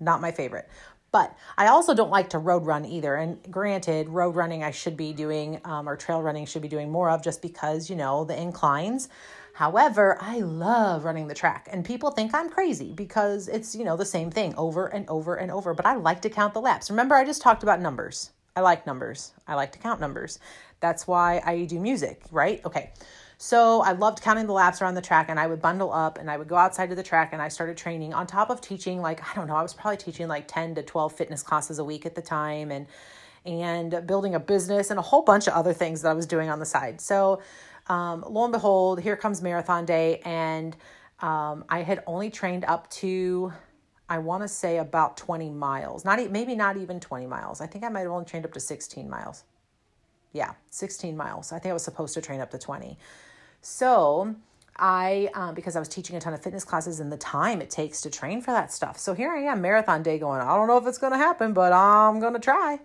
Not 0.00 0.22
my 0.22 0.32
favorite. 0.32 0.68
But 1.12 1.36
I 1.58 1.66
also 1.66 1.92
don't 1.92 2.10
like 2.10 2.30
to 2.30 2.38
road 2.38 2.64
run 2.64 2.84
either. 2.84 3.16
And 3.16 3.38
granted, 3.50 4.08
road 4.08 4.36
running 4.36 4.62
I 4.62 4.70
should 4.70 4.96
be 4.96 5.12
doing, 5.12 5.60
um, 5.64 5.88
or 5.88 5.96
trail 5.96 6.22
running 6.22 6.46
should 6.46 6.62
be 6.62 6.68
doing 6.68 6.90
more 6.90 7.10
of 7.10 7.22
just 7.22 7.42
because, 7.42 7.90
you 7.90 7.96
know, 7.96 8.24
the 8.24 8.40
inclines. 8.40 9.08
However, 9.54 10.16
I 10.20 10.38
love 10.40 11.04
running 11.04 11.28
the 11.28 11.34
track, 11.34 11.68
and 11.70 11.84
people 11.84 12.10
think 12.10 12.34
I'm 12.34 12.48
crazy 12.48 12.92
because 12.92 13.48
it's, 13.48 13.74
you 13.74 13.84
know, 13.84 13.96
the 13.96 14.04
same 14.04 14.30
thing 14.30 14.54
over 14.56 14.86
and 14.86 15.08
over 15.08 15.34
and 15.34 15.50
over. 15.50 15.74
But 15.74 15.86
I 15.86 15.96
like 15.96 16.22
to 16.22 16.30
count 16.30 16.54
the 16.54 16.60
laps. 16.60 16.90
Remember, 16.90 17.14
I 17.14 17.24
just 17.24 17.42
talked 17.42 17.62
about 17.62 17.80
numbers. 17.80 18.30
I 18.56 18.60
like 18.62 18.86
numbers, 18.86 19.32
I 19.46 19.54
like 19.54 19.72
to 19.72 19.78
count 19.78 20.00
numbers. 20.00 20.38
That's 20.80 21.06
why 21.06 21.40
I 21.44 21.64
do 21.64 21.78
music, 21.78 22.22
right? 22.30 22.60
Okay. 22.64 22.92
So 23.38 23.80
I 23.80 23.92
loved 23.92 24.20
counting 24.20 24.46
the 24.46 24.52
laps 24.52 24.82
around 24.82 24.96
the 24.96 25.00
track 25.00 25.30
and 25.30 25.40
I 25.40 25.46
would 25.46 25.62
bundle 25.62 25.92
up 25.92 26.18
and 26.18 26.30
I 26.30 26.36
would 26.36 26.48
go 26.48 26.56
outside 26.56 26.90
to 26.90 26.94
the 26.94 27.02
track 27.02 27.30
and 27.32 27.40
I 27.40 27.48
started 27.48 27.78
training 27.78 28.12
on 28.12 28.26
top 28.26 28.50
of 28.50 28.60
teaching 28.60 29.00
like 29.00 29.22
I 29.22 29.34
don't 29.34 29.46
know, 29.46 29.56
I 29.56 29.62
was 29.62 29.72
probably 29.72 29.96
teaching 29.96 30.28
like 30.28 30.46
10 30.46 30.74
to 30.74 30.82
12 30.82 31.12
fitness 31.14 31.42
classes 31.42 31.78
a 31.78 31.84
week 31.84 32.04
at 32.04 32.14
the 32.14 32.20
time 32.20 32.70
and 32.70 32.86
and 33.46 34.06
building 34.06 34.34
a 34.34 34.40
business 34.40 34.90
and 34.90 34.98
a 34.98 35.02
whole 35.02 35.22
bunch 35.22 35.46
of 35.46 35.54
other 35.54 35.72
things 35.72 36.02
that 36.02 36.10
I 36.10 36.12
was 36.12 36.26
doing 36.26 36.50
on 36.50 36.58
the 36.58 36.66
side. 36.66 37.00
So 37.00 37.40
um, 37.90 38.24
lo 38.26 38.44
and 38.44 38.52
behold, 38.52 39.00
here 39.00 39.16
comes 39.16 39.42
marathon 39.42 39.84
day 39.84 40.20
and 40.24 40.76
um, 41.18 41.64
I 41.68 41.82
had 41.82 42.02
only 42.06 42.30
trained 42.30 42.64
up 42.64 42.88
to 42.90 43.52
I 44.08 44.18
want 44.18 44.42
to 44.42 44.48
say 44.48 44.78
about 44.78 45.16
20 45.16 45.50
miles. 45.50 46.04
Not 46.04 46.18
maybe 46.30 46.54
not 46.56 46.76
even 46.76 46.98
20 46.98 47.26
miles. 47.26 47.60
I 47.60 47.66
think 47.66 47.84
I 47.84 47.88
might 47.88 48.00
have 48.00 48.10
only 48.10 48.24
trained 48.24 48.44
up 48.44 48.52
to 48.54 48.60
16 48.60 49.08
miles. 49.08 49.44
Yeah, 50.32 50.54
16 50.70 51.16
miles. 51.16 51.52
I 51.52 51.58
think 51.58 51.70
I 51.70 51.72
was 51.74 51.84
supposed 51.84 52.14
to 52.14 52.20
train 52.20 52.40
up 52.40 52.50
to 52.50 52.58
20. 52.58 52.96
So 53.60 54.34
I, 54.76 55.28
um, 55.34 55.54
because 55.54 55.76
I 55.76 55.78
was 55.78 55.88
teaching 55.88 56.16
a 56.16 56.20
ton 56.20 56.32
of 56.32 56.42
fitness 56.42 56.64
classes 56.64 56.98
and 57.00 57.12
the 57.12 57.16
time 57.16 57.60
it 57.60 57.70
takes 57.70 58.00
to 58.02 58.10
train 58.10 58.40
for 58.40 58.52
that 58.52 58.72
stuff. 58.72 58.98
So 58.98 59.14
here 59.14 59.30
I 59.30 59.42
am, 59.42 59.60
marathon 59.60 60.02
day 60.02 60.18
going, 60.18 60.40
I 60.40 60.56
don't 60.56 60.66
know 60.66 60.78
if 60.78 60.86
it's 60.86 60.98
going 60.98 61.12
to 61.12 61.18
happen, 61.18 61.52
but 61.52 61.72
I'm 61.72 62.18
going 62.18 62.34
to 62.34 62.40
try. 62.40 62.80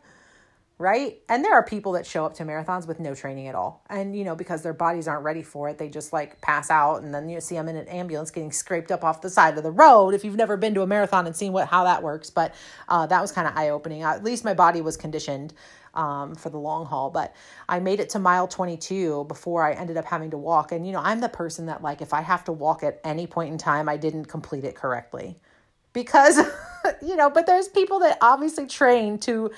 Right. 0.78 1.22
And 1.30 1.44
there 1.44 1.54
are 1.54 1.64
people 1.64 1.94
that 1.94 2.06
show 2.06 2.26
up 2.26 2.34
to 2.36 2.44
marathons 2.44 2.86
with 2.86 3.00
no 3.00 3.16
training 3.16 3.48
at 3.48 3.56
all. 3.56 3.86
And, 3.90 4.14
you 4.14 4.26
know, 4.26 4.36
because 4.36 4.62
their 4.62 4.74
bodies 4.74 5.08
aren't 5.08 5.24
ready 5.24 5.42
for 5.42 5.70
it, 5.70 5.78
they 5.78 5.88
just 5.88 6.12
like 6.12 6.42
pass 6.42 6.70
out 6.70 7.02
and 7.02 7.14
then 7.14 7.30
you 7.30 7.40
see 7.40 7.56
them 7.56 7.70
in 7.70 7.78
an 7.78 7.88
ambulance 7.88 8.30
getting 8.30 8.52
scraped 8.52 8.92
up 8.92 9.02
off 9.02 9.22
the 9.22 9.30
side 9.30 9.58
of 9.58 9.64
the 9.64 9.72
road. 9.72 10.14
If 10.14 10.26
you've 10.26 10.36
never 10.36 10.58
been 10.58 10.74
to 10.74 10.82
a 10.82 10.88
marathon 10.88 11.28
and 11.28 11.36
seen 11.36 11.54
what, 11.54 11.70
how 11.70 11.86
that 11.86 12.04
works. 12.04 12.30
But 12.30 12.54
uh, 12.90 13.06
that 13.06 13.22
was 13.22 13.32
kind 13.32 13.48
of 13.48 13.56
eye 13.56 13.70
opening. 13.70 14.04
At 14.04 14.22
least 14.22 14.44
my 14.44 14.54
body 14.54 14.82
was 14.82 14.98
conditioned 14.98 15.54
um, 15.94 16.36
for 16.36 16.50
the 16.50 16.58
long 16.58 16.86
haul. 16.86 17.10
But 17.10 17.34
I 17.70 17.80
made 17.80 18.02
it 18.02 18.10
to 18.10 18.20
mile 18.20 18.48
22 18.48 19.26
before 19.30 19.64
I 19.64 19.74
ended 19.74 19.96
up 19.96 20.06
having 20.06 20.32
to 20.32 20.38
walk. 20.38 20.74
And, 20.74 20.86
you 20.86 20.92
know, 20.92 21.02
I'm 21.02 21.22
the 21.22 21.30
person 21.30 21.68
that, 21.68 21.82
like, 21.82 22.02
if 22.02 22.14
I 22.14 22.22
have 22.22 22.44
to 22.46 22.52
walk 22.52 22.84
at 22.84 23.00
any 23.04 23.28
point 23.28 23.52
in 23.52 23.58
time, 23.58 23.88
I 23.88 23.98
didn't 23.98 24.26
complete 24.26 24.66
it 24.66 24.76
correctly. 24.76 25.38
Because, 25.94 26.38
you 27.02 27.16
know, 27.16 27.30
but 27.30 27.46
there's 27.46 27.70
people 27.70 28.00
that 28.00 28.18
obviously 28.22 28.68
train 28.68 29.18
to 29.20 29.52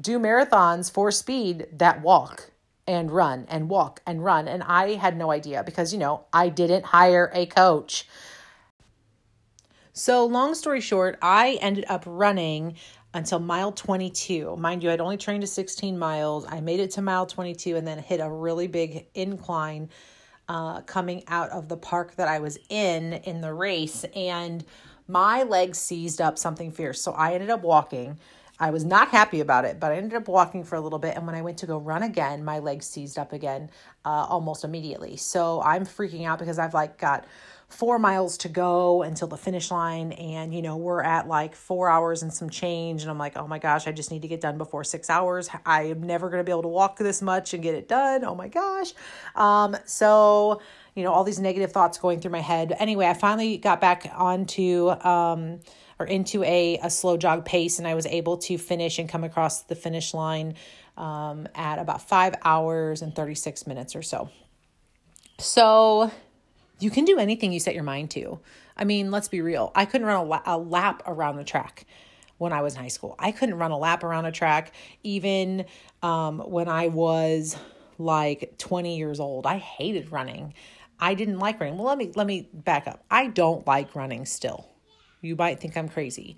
do 0.00 0.18
marathons 0.18 0.90
for 0.90 1.10
speed 1.10 1.66
that 1.72 2.02
walk 2.02 2.50
and 2.86 3.10
run 3.10 3.46
and 3.48 3.68
walk 3.68 4.00
and 4.06 4.24
run. 4.24 4.48
And 4.48 4.62
I 4.62 4.94
had 4.94 5.16
no 5.16 5.30
idea 5.30 5.62
because, 5.64 5.92
you 5.92 5.98
know, 5.98 6.24
I 6.32 6.48
didn't 6.48 6.84
hire 6.84 7.30
a 7.34 7.46
coach. 7.46 8.08
So, 9.92 10.26
long 10.26 10.54
story 10.54 10.80
short, 10.80 11.18
I 11.22 11.58
ended 11.60 11.86
up 11.88 12.04
running 12.06 12.76
until 13.14 13.38
mile 13.38 13.72
22. 13.72 14.56
Mind 14.56 14.82
you, 14.82 14.90
I'd 14.90 15.00
only 15.00 15.16
trained 15.16 15.40
to 15.40 15.46
16 15.46 15.98
miles. 15.98 16.44
I 16.46 16.60
made 16.60 16.80
it 16.80 16.90
to 16.92 17.02
mile 17.02 17.24
22 17.24 17.76
and 17.76 17.86
then 17.86 17.98
hit 17.98 18.20
a 18.20 18.30
really 18.30 18.66
big 18.66 19.06
incline 19.14 19.88
uh, 20.48 20.82
coming 20.82 21.24
out 21.28 21.50
of 21.50 21.68
the 21.68 21.76
park 21.78 22.14
that 22.16 22.28
I 22.28 22.40
was 22.40 22.58
in 22.68 23.14
in 23.14 23.40
the 23.40 23.54
race. 23.54 24.04
And 24.14 24.64
my 25.08 25.44
legs 25.44 25.78
seized 25.78 26.20
up 26.20 26.38
something 26.38 26.70
fierce. 26.70 27.00
So 27.00 27.12
I 27.12 27.32
ended 27.32 27.50
up 27.50 27.62
walking. 27.62 28.18
I 28.58 28.70
was 28.70 28.84
not 28.84 29.08
happy 29.08 29.40
about 29.40 29.64
it, 29.64 29.78
but 29.78 29.92
I 29.92 29.96
ended 29.96 30.14
up 30.14 30.28
walking 30.28 30.64
for 30.64 30.76
a 30.76 30.80
little 30.80 30.98
bit. 30.98 31.14
And 31.14 31.26
when 31.26 31.34
I 31.34 31.42
went 31.42 31.58
to 31.58 31.66
go 31.66 31.78
run 31.78 32.02
again, 32.02 32.44
my 32.44 32.58
legs 32.58 32.86
seized 32.86 33.18
up 33.18 33.32
again 33.32 33.70
uh, 34.04 34.26
almost 34.28 34.64
immediately. 34.64 35.16
So 35.16 35.60
I'm 35.62 35.84
freaking 35.84 36.26
out 36.26 36.38
because 36.38 36.58
I've 36.58 36.74
like 36.74 36.98
got 36.98 37.26
four 37.68 37.98
miles 37.98 38.38
to 38.38 38.48
go 38.48 39.02
until 39.02 39.28
the 39.28 39.36
finish 39.36 39.70
line. 39.70 40.12
And, 40.12 40.54
you 40.54 40.62
know, 40.62 40.76
we're 40.76 41.02
at 41.02 41.28
like 41.28 41.54
four 41.54 41.90
hours 41.90 42.22
and 42.22 42.32
some 42.32 42.48
change. 42.48 43.02
And 43.02 43.10
I'm 43.10 43.18
like, 43.18 43.36
oh 43.36 43.46
my 43.46 43.58
gosh, 43.58 43.86
I 43.86 43.92
just 43.92 44.10
need 44.10 44.22
to 44.22 44.28
get 44.28 44.40
done 44.40 44.56
before 44.56 44.84
six 44.84 45.10
hours. 45.10 45.50
I 45.66 45.82
am 45.82 46.02
never 46.02 46.30
going 46.30 46.40
to 46.40 46.44
be 46.44 46.52
able 46.52 46.62
to 46.62 46.68
walk 46.68 46.96
this 46.98 47.20
much 47.20 47.54
and 47.54 47.62
get 47.62 47.74
it 47.74 47.88
done. 47.88 48.24
Oh 48.24 48.34
my 48.34 48.48
gosh. 48.48 48.94
Um, 49.34 49.76
so, 49.84 50.62
you 50.94 51.02
know, 51.02 51.12
all 51.12 51.24
these 51.24 51.40
negative 51.40 51.72
thoughts 51.72 51.98
going 51.98 52.20
through 52.20 52.30
my 52.30 52.40
head. 52.40 52.74
Anyway, 52.78 53.06
I 53.06 53.14
finally 53.14 53.58
got 53.58 53.80
back 53.80 54.10
onto, 54.14 54.90
um, 54.90 55.60
or 55.98 56.06
into 56.06 56.42
a, 56.44 56.78
a 56.82 56.90
slow 56.90 57.16
jog 57.16 57.44
pace 57.44 57.78
and 57.78 57.88
I 57.88 57.94
was 57.94 58.06
able 58.06 58.36
to 58.38 58.58
finish 58.58 58.98
and 58.98 59.08
come 59.08 59.24
across 59.24 59.62
the 59.62 59.74
finish 59.74 60.12
line 60.12 60.54
um, 60.96 61.48
at 61.54 61.78
about 61.78 62.02
five 62.02 62.34
hours 62.44 63.02
and 63.02 63.14
36 63.14 63.66
minutes 63.66 63.96
or 63.96 64.02
so. 64.02 64.30
So 65.38 66.10
you 66.78 66.90
can 66.90 67.04
do 67.04 67.18
anything 67.18 67.52
you 67.52 67.60
set 67.60 67.74
your 67.74 67.84
mind 67.84 68.10
to. 68.12 68.40
I 68.76 68.84
mean, 68.84 69.10
let's 69.10 69.28
be 69.28 69.40
real. 69.40 69.72
I 69.74 69.84
couldn't 69.86 70.06
run 70.06 70.16
a, 70.16 70.24
la- 70.24 70.42
a 70.44 70.58
lap 70.58 71.02
around 71.06 71.36
the 71.36 71.44
track 71.44 71.86
when 72.38 72.52
I 72.52 72.60
was 72.62 72.74
in 72.74 72.82
high 72.82 72.88
school. 72.88 73.14
I 73.18 73.32
couldn't 73.32 73.56
run 73.56 73.70
a 73.70 73.78
lap 73.78 74.04
around 74.04 74.26
a 74.26 74.32
track 74.32 74.72
even 75.02 75.64
um, 76.02 76.40
when 76.40 76.68
I 76.68 76.88
was 76.88 77.56
like 77.98 78.54
20 78.58 78.98
years 78.98 79.20
old. 79.20 79.46
I 79.46 79.56
hated 79.56 80.12
running. 80.12 80.52
I 80.98 81.14
didn't 81.14 81.38
like 81.38 81.60
running. 81.60 81.78
Well, 81.78 81.86
let 81.86 81.98
me 81.98 82.12
let 82.14 82.26
me 82.26 82.48
back 82.52 82.86
up. 82.86 83.04
I 83.10 83.28
don't 83.28 83.66
like 83.66 83.94
running 83.94 84.26
still. 84.26 84.68
You 85.20 85.36
might 85.36 85.60
think 85.60 85.76
I'm 85.76 85.88
crazy. 85.88 86.36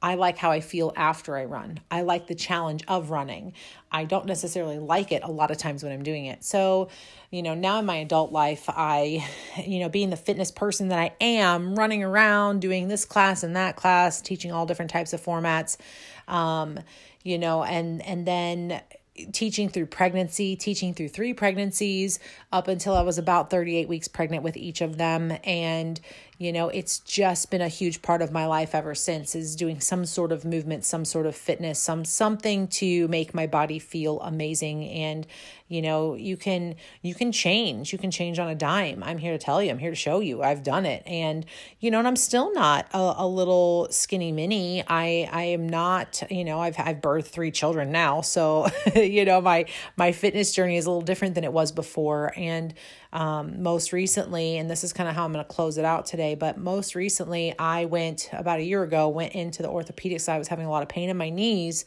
I 0.00 0.14
like 0.14 0.38
how 0.38 0.52
I 0.52 0.60
feel 0.60 0.92
after 0.94 1.36
I 1.36 1.44
run. 1.44 1.80
I 1.90 2.02
like 2.02 2.28
the 2.28 2.34
challenge 2.34 2.84
of 2.86 3.10
running. 3.10 3.54
I 3.90 4.04
don't 4.04 4.26
necessarily 4.26 4.78
like 4.78 5.10
it 5.10 5.24
a 5.24 5.30
lot 5.30 5.50
of 5.50 5.58
times 5.58 5.82
when 5.82 5.92
I'm 5.92 6.04
doing 6.04 6.26
it. 6.26 6.44
So, 6.44 6.88
you 7.32 7.42
know, 7.42 7.54
now 7.54 7.80
in 7.80 7.86
my 7.86 7.96
adult 7.96 8.30
life, 8.30 8.66
I, 8.68 9.26
you 9.66 9.80
know, 9.80 9.88
being 9.88 10.10
the 10.10 10.16
fitness 10.16 10.52
person 10.52 10.88
that 10.88 10.98
I 10.98 11.12
am, 11.20 11.74
running 11.74 12.04
around, 12.04 12.60
doing 12.60 12.86
this 12.86 13.04
class 13.04 13.42
and 13.42 13.56
that 13.56 13.74
class, 13.74 14.20
teaching 14.20 14.52
all 14.52 14.66
different 14.66 14.92
types 14.92 15.12
of 15.12 15.20
formats, 15.20 15.76
um, 16.28 16.78
you 17.24 17.38
know, 17.38 17.64
and 17.64 18.00
and 18.02 18.24
then 18.24 18.80
teaching 19.32 19.68
through 19.68 19.86
pregnancy, 19.86 20.54
teaching 20.54 20.94
through 20.94 21.08
three 21.08 21.34
pregnancies 21.34 22.20
up 22.52 22.68
until 22.68 22.94
I 22.94 23.02
was 23.02 23.18
about 23.18 23.50
38 23.50 23.88
weeks 23.88 24.06
pregnant 24.06 24.44
with 24.44 24.56
each 24.56 24.80
of 24.80 24.96
them. 24.96 25.36
And, 25.42 26.00
you 26.38 26.52
know 26.52 26.68
it's 26.68 27.00
just 27.00 27.50
been 27.50 27.60
a 27.60 27.68
huge 27.68 28.00
part 28.02 28.22
of 28.22 28.32
my 28.32 28.46
life 28.46 28.74
ever 28.74 28.94
since 28.94 29.34
is 29.34 29.56
doing 29.56 29.80
some 29.80 30.04
sort 30.04 30.32
of 30.32 30.44
movement 30.44 30.84
some 30.84 31.04
sort 31.04 31.26
of 31.26 31.36
fitness 31.36 31.78
some 31.78 32.04
something 32.04 32.68
to 32.68 33.08
make 33.08 33.34
my 33.34 33.46
body 33.46 33.78
feel 33.78 34.20
amazing. 34.20 34.84
And 34.88 35.26
you 35.68 35.82
know 35.82 36.14
you 36.14 36.36
can 36.36 36.76
you 37.02 37.14
can 37.14 37.32
change. 37.32 37.92
You 37.92 37.98
can 37.98 38.10
change 38.10 38.38
on 38.38 38.48
a 38.48 38.54
dime. 38.54 39.02
I'm 39.02 39.18
here 39.18 39.32
to 39.32 39.38
tell 39.38 39.62
you. 39.62 39.70
I'm 39.70 39.78
here 39.78 39.90
to 39.90 39.96
show 39.96 40.20
you. 40.20 40.42
I've 40.42 40.62
done 40.62 40.86
it. 40.86 41.02
And 41.06 41.44
you 41.80 41.90
know 41.90 41.98
and 41.98 42.08
i'm 42.08 42.16
still 42.16 42.52
not 42.52 42.86
a, 42.92 43.14
a 43.18 43.26
little 43.26 43.88
skinny 43.90 44.32
mini. 44.32 44.82
I 44.86 45.28
i 45.30 45.42
am 45.44 45.68
not 45.68 46.22
you 46.30 46.44
know 46.44 46.60
i've 46.60 46.76
i've 46.78 47.00
birthed 47.00 47.28
three 47.28 47.50
children 47.50 47.92
now. 47.92 48.20
So 48.22 48.68
you 48.94 49.24
know 49.24 49.40
my 49.40 49.66
my 49.96 50.12
fitness 50.12 50.52
journey 50.52 50.76
is 50.76 50.86
a 50.86 50.90
little 50.90 51.02
different 51.02 51.34
than 51.34 51.44
it 51.44 51.52
was 51.52 51.72
before. 51.72 52.32
And 52.36 52.74
um, 53.12 53.62
most 53.62 53.92
recently 53.92 54.58
and 54.58 54.70
this 54.70 54.84
is 54.84 54.92
kind 54.92 55.08
of 55.08 55.14
how 55.14 55.24
i'm 55.24 55.32
going 55.32 55.44
to 55.44 55.50
close 55.50 55.78
it 55.78 55.84
out 55.84 56.06
today 56.06 56.34
but 56.34 56.58
most 56.58 56.94
recently 56.94 57.54
i 57.58 57.84
went 57.86 58.28
about 58.32 58.58
a 58.58 58.62
year 58.62 58.82
ago 58.82 59.08
went 59.08 59.32
into 59.34 59.62
the 59.62 59.68
orthopedics 59.68 60.28
i 60.28 60.38
was 60.38 60.48
having 60.48 60.66
a 60.66 60.70
lot 60.70 60.82
of 60.82 60.88
pain 60.88 61.08
in 61.08 61.16
my 61.16 61.30
knees 61.30 61.84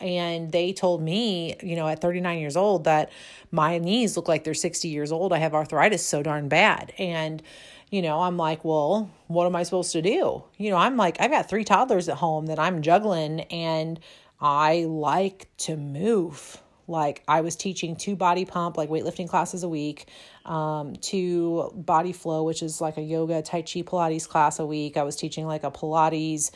and 0.00 0.50
they 0.50 0.72
told 0.72 1.02
me, 1.02 1.56
you 1.62 1.76
know, 1.76 1.86
at 1.86 2.00
39 2.00 2.38
years 2.38 2.56
old 2.56 2.84
that 2.84 3.10
my 3.50 3.78
knees 3.78 4.16
look 4.16 4.28
like 4.28 4.44
they're 4.44 4.54
60 4.54 4.88
years 4.88 5.12
old. 5.12 5.32
I 5.32 5.38
have 5.38 5.54
arthritis 5.54 6.04
so 6.04 6.22
darn 6.22 6.48
bad. 6.48 6.92
And, 6.98 7.42
you 7.90 8.00
know, 8.00 8.22
I'm 8.22 8.36
like, 8.36 8.64
well, 8.64 9.10
what 9.26 9.46
am 9.46 9.54
I 9.54 9.62
supposed 9.62 9.92
to 9.92 10.02
do? 10.02 10.44
You 10.56 10.70
know, 10.70 10.76
I'm 10.76 10.96
like, 10.96 11.20
I've 11.20 11.30
got 11.30 11.48
three 11.48 11.64
toddlers 11.64 12.08
at 12.08 12.16
home 12.16 12.46
that 12.46 12.58
I'm 12.58 12.82
juggling 12.82 13.40
and 13.42 14.00
I 14.40 14.84
like 14.88 15.48
to 15.58 15.76
move. 15.76 16.62
Like 16.88 17.22
I 17.28 17.42
was 17.42 17.54
teaching 17.54 17.94
two 17.94 18.16
body 18.16 18.44
pump, 18.44 18.76
like 18.76 18.88
weightlifting 18.88 19.28
classes 19.28 19.62
a 19.62 19.68
week, 19.68 20.08
um, 20.50 20.96
two 20.96 21.70
body 21.74 22.12
flow, 22.12 22.42
which 22.42 22.62
is 22.62 22.80
like 22.80 22.96
a 22.96 23.02
yoga, 23.02 23.40
Tai 23.40 23.62
Chi, 23.62 23.82
Pilates 23.82 24.28
class 24.28 24.58
a 24.58 24.66
week. 24.66 24.96
I 24.96 25.04
was 25.04 25.14
teaching 25.14 25.46
like 25.46 25.62
a 25.62 25.70
Pilates, 25.70 26.50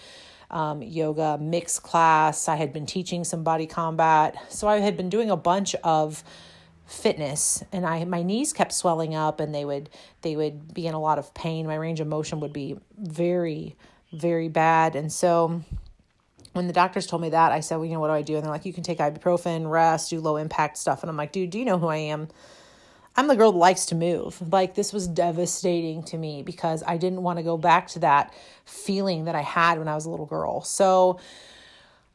um, 0.50 0.82
yoga 0.82 1.38
mix 1.40 1.78
class. 1.78 2.48
I 2.48 2.56
had 2.56 2.72
been 2.72 2.86
teaching 2.86 3.22
some 3.22 3.44
body 3.44 3.66
combat. 3.66 4.36
So 4.48 4.66
I 4.66 4.80
had 4.80 4.96
been 4.96 5.08
doing 5.08 5.30
a 5.30 5.36
bunch 5.36 5.76
of 5.84 6.24
fitness 6.86 7.64
and 7.72 7.86
I 7.86 8.04
my 8.04 8.22
knees 8.22 8.52
kept 8.52 8.70
swelling 8.70 9.14
up 9.14 9.40
and 9.40 9.54
they 9.54 9.64
would 9.64 9.88
they 10.20 10.36
would 10.36 10.74
be 10.74 10.86
in 10.86 10.94
a 10.94 11.00
lot 11.00 11.18
of 11.18 11.32
pain. 11.32 11.66
My 11.66 11.76
range 11.76 12.00
of 12.00 12.08
motion 12.08 12.40
would 12.40 12.52
be 12.52 12.76
very 12.98 13.76
very 14.12 14.48
bad. 14.48 14.96
And 14.96 15.12
so 15.12 15.62
when 16.52 16.66
the 16.66 16.72
doctors 16.72 17.06
told 17.06 17.22
me 17.22 17.30
that, 17.30 17.52
I 17.52 17.60
said, 17.60 17.76
well, 17.76 17.84
you 17.84 17.92
know, 17.92 18.00
what 18.00 18.08
do 18.08 18.14
I 18.14 18.22
do? 18.22 18.34
And 18.34 18.44
they're 18.44 18.50
like, 18.50 18.64
you 18.64 18.72
can 18.72 18.84
take 18.84 18.98
ibuprofen, 18.98 19.70
rest, 19.70 20.10
do 20.10 20.20
low 20.20 20.36
impact 20.36 20.78
stuff. 20.78 21.02
And 21.02 21.10
I'm 21.10 21.16
like, 21.16 21.32
dude, 21.32 21.50
do 21.50 21.58
you 21.58 21.64
know 21.64 21.78
who 21.78 21.88
I 21.88 21.96
am? 21.96 22.28
I'm 23.16 23.28
the 23.28 23.36
girl 23.36 23.52
that 23.52 23.58
likes 23.58 23.86
to 23.86 23.94
move. 23.94 24.52
Like 24.52 24.74
this 24.74 24.92
was 24.92 25.06
devastating 25.06 26.02
to 26.04 26.18
me 26.18 26.42
because 26.42 26.82
I 26.86 26.96
didn't 26.96 27.22
want 27.22 27.38
to 27.38 27.42
go 27.42 27.56
back 27.56 27.88
to 27.88 28.00
that 28.00 28.34
feeling 28.64 29.26
that 29.26 29.34
I 29.34 29.42
had 29.42 29.78
when 29.78 29.88
I 29.88 29.94
was 29.94 30.04
a 30.04 30.10
little 30.10 30.26
girl. 30.26 30.62
So 30.62 31.20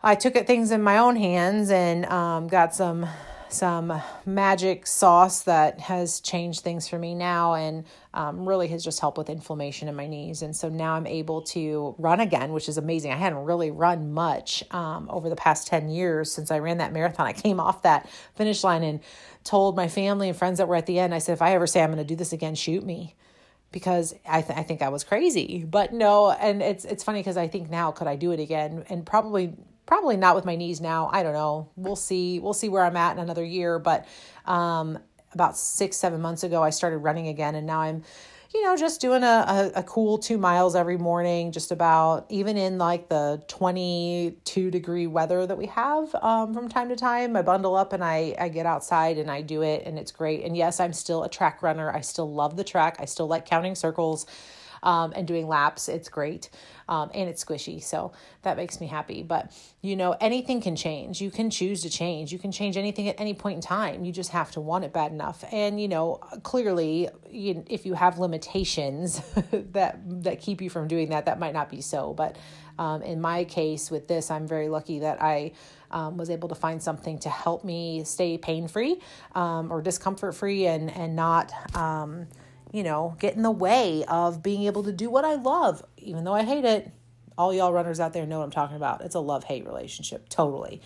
I 0.02 0.16
took 0.16 0.36
it 0.36 0.48
things 0.48 0.72
in 0.72 0.82
my 0.82 0.98
own 0.98 1.16
hands 1.16 1.72
and 1.72 2.06
um, 2.06 2.48
got 2.48 2.76
some 2.76 3.08
some 3.52 4.00
magic 4.26 4.86
sauce 4.86 5.42
that 5.44 5.80
has 5.80 6.20
changed 6.22 6.62
things 6.62 6.88
for 6.88 7.00
me 7.00 7.16
now 7.16 7.56
and 7.56 7.84
um, 8.14 8.48
really 8.48 8.68
has 8.68 8.84
just 8.84 9.00
helped 9.00 9.18
with 9.18 9.30
inflammation 9.30 9.88
in 9.88 9.96
my 9.96 10.08
knees. 10.08 10.42
And 10.42 10.56
so 10.56 10.70
now 10.70 10.94
I'm 10.94 11.08
able 11.08 11.42
to 11.44 11.96
run 11.98 12.20
again, 12.20 12.54
which 12.54 12.70
is 12.70 12.78
amazing. 12.78 13.12
I 13.12 13.16
hadn't 13.16 13.40
really 13.40 13.72
run 13.72 14.14
much 14.14 14.64
um, 14.72 15.08
over 15.10 15.30
the 15.30 15.36
past 15.36 15.68
10 15.68 15.90
years 15.90 16.32
since 16.32 16.52
I 16.52 16.60
ran 16.60 16.78
that 16.78 16.94
marathon. 16.94 17.26
I 17.26 17.34
came 17.34 17.60
off 17.60 17.82
that 17.82 18.08
finish 18.36 18.64
line 18.64 18.84
and 18.84 19.00
told 19.43 19.75
my 19.75 19.88
family 19.88 20.30
and 20.30 20.38
friends 20.38 20.58
that 20.58 20.67
were 20.67 20.75
at 20.75 20.86
the 20.86 20.99
end, 20.99 21.13
I 21.13 21.19
said, 21.19 21.34
if 21.34 21.41
I 21.41 21.54
ever 21.54 21.67
say 21.67 21.82
I'm 21.82 21.89
going 21.89 21.97
to 21.97 22.04
do 22.04 22.15
this 22.15 22.34
again, 22.34 22.56
shoot 22.56 22.84
me 22.84 23.15
because 23.71 24.13
I, 24.28 24.41
th- 24.41 24.58
I 24.58 24.63
think 24.63 24.82
I 24.82 24.89
was 24.89 25.04
crazy. 25.04 25.65
But 25.67 25.93
no, 25.93 26.32
and 26.32 26.62
it's 26.62 26.86
it's 26.86 27.04
funny 27.04 27.19
because 27.19 27.38
I 27.38 27.47
think 27.47 27.69
now 27.69 27.91
could 27.91 28.08
I 28.08 28.15
do 28.15 28.32
it 28.32 28.39
again? 28.39 28.86
And 28.89 29.06
probably 29.06 29.54
probably 29.86 30.17
not 30.17 30.36
with 30.36 30.45
my 30.45 30.56
knees 30.56 30.82
now. 30.82 31.10
I 31.12 31.23
don't 31.23 31.34
know. 31.34 31.69
We'll 31.75 31.95
see. 31.95 32.39
We'll 32.39 32.54
see 32.54 32.69
where 32.69 32.84
I'm 32.84 32.97
at 32.97 33.17
in 33.17 33.23
another 33.23 33.43
year. 33.43 33.80
But 33.80 34.08
um, 34.45 34.99
about 35.34 35.58
six 35.58 35.97
seven 35.97 36.21
months 36.21 36.43
ago, 36.43 36.63
I 36.63 36.69
started 36.71 36.99
running 36.99 37.28
again, 37.28 37.56
and 37.56 37.67
now 37.67 37.82
I'm 37.82 38.04
you 38.54 38.64
know, 38.64 38.76
just 38.76 39.00
doing 39.00 39.22
a, 39.24 39.72
a, 39.76 39.80
a, 39.80 39.84
cool 39.84 40.18
two 40.18 40.38
miles 40.38 40.76
every 40.76 40.98
morning, 40.98 41.52
just 41.52 41.72
about 41.72 42.26
even 42.30 42.58
in 42.58 42.80
like 42.80 43.08
the 43.08 43.44
22 43.48 44.72
degree 44.72 45.06
weather 45.06 45.46
that 45.46 45.58
we 45.58 45.68
have 45.68 46.16
um, 46.16 46.54
from 46.54 46.68
time 46.68 46.90
to 46.90 46.96
time. 46.96 47.36
I 47.36 47.44
bundle 47.44 47.76
up 47.76 47.94
and 47.94 48.04
I, 48.04 48.36
I 48.40 48.50
get 48.50 48.66
outside 48.66 49.20
and 49.20 49.30
I 49.30 49.42
do 49.42 49.62
it, 49.62 49.84
and 49.86 50.00
it's 50.00 50.12
great. 50.12 50.44
And 50.44 50.58
yes, 50.58 50.80
I'm 50.80 50.94
still 50.94 51.24
a 51.24 51.30
track 51.30 51.62
runner. 51.62 51.92
I 51.92 52.02
still 52.02 52.32
love 52.34 52.58
the 52.58 52.64
track. 52.64 52.98
I 53.00 53.06
still 53.06 53.28
like 53.28 53.46
counting 53.46 53.76
circles 53.76 54.26
um, 54.84 55.13
and 55.15 55.28
doing 55.28 55.48
laps. 55.48 55.89
It's 55.89 56.10
great. 56.10 56.50
Um, 56.88 57.12
and 57.13 57.30
it's 57.30 57.44
squishy. 57.44 57.84
So 57.84 58.13
that 58.42 58.58
makes 58.58 58.82
me 58.82 58.88
happy. 58.88 59.22
But, 59.22 59.52
you 59.82 59.96
know, 59.96 60.15
anything 60.20 60.60
can 60.60 60.76
change. 60.76 61.22
You 61.22 61.30
can 61.30 61.50
choose 61.50 61.84
to 61.84 61.89
change. 61.89 62.32
You 62.32 62.39
can 62.39 62.52
change 62.52 62.78
anything 62.78 63.08
at 63.08 63.20
any 63.20 63.34
point 63.34 63.56
in 63.58 63.62
time. 63.62 64.06
You 64.06 64.12
just 64.12 64.32
have 64.32 64.52
to 64.52 64.62
want 64.62 64.86
it 64.86 64.94
bad 64.94 65.12
enough. 65.12 65.44
And, 65.52 65.80
you 65.80 65.88
know, 65.88 66.15
clearly, 66.44 67.10
you, 67.30 67.63
if 67.70 67.86
you 67.86 67.94
have 67.94 68.18
limitations 68.18 69.20
that, 69.52 70.00
that 70.24 70.42
keep 70.42 70.62
you 70.62 70.70
from 70.70 70.88
doing 70.88 71.10
that, 71.10 71.26
that 71.26 71.39
might 71.39 71.54
not 71.54 71.70
be 71.70 71.82
so. 71.82 72.13
But 72.13 72.38
um, 72.80 73.02
in 73.02 73.20
my 73.22 73.44
case 73.44 73.92
with 73.92 74.08
this, 74.08 74.32
I'm 74.32 74.48
very 74.48 74.70
lucky 74.70 75.00
that 75.00 75.22
I 75.22 75.52
um, 75.92 76.18
was 76.18 76.30
able 76.30 76.50
to 76.50 76.56
find 76.56 76.82
something 76.82 77.20
to 77.20 77.30
help 77.30 77.63
me 77.63 78.04
stay 78.06 78.38
pain 78.38 78.68
free 78.68 79.02
um, 79.36 79.72
or 79.72 79.82
discomfort 79.82 80.34
free 80.34 80.65
and, 80.65 80.89
and 80.89 81.15
not 81.15 81.52
um, 81.76 82.28
you 82.71 82.84
know, 82.84 83.15
get 83.19 83.36
in 83.36 83.41
the 83.41 83.51
way 83.51 84.03
of 84.08 84.43
being 84.43 84.63
able 84.63 84.84
to 84.84 84.91
do 84.91 85.10
what 85.10 85.25
I 85.25 85.36
love, 85.36 85.84
even 85.97 86.23
though 86.23 86.34
I 86.34 86.43
hate 86.43 86.65
it. 86.65 86.91
All 87.38 87.53
y'all 87.53 87.71
runners 87.71 88.01
out 88.01 88.12
there 88.12 88.25
know 88.25 88.39
what 88.39 88.45
I'm 88.45 88.51
talking 88.51 88.75
about. 88.75 89.01
It's 89.01 89.15
a 89.15 89.19
love 89.19 89.45
hate 89.45 89.65
relationship, 89.65 90.27
totally. 90.27 90.82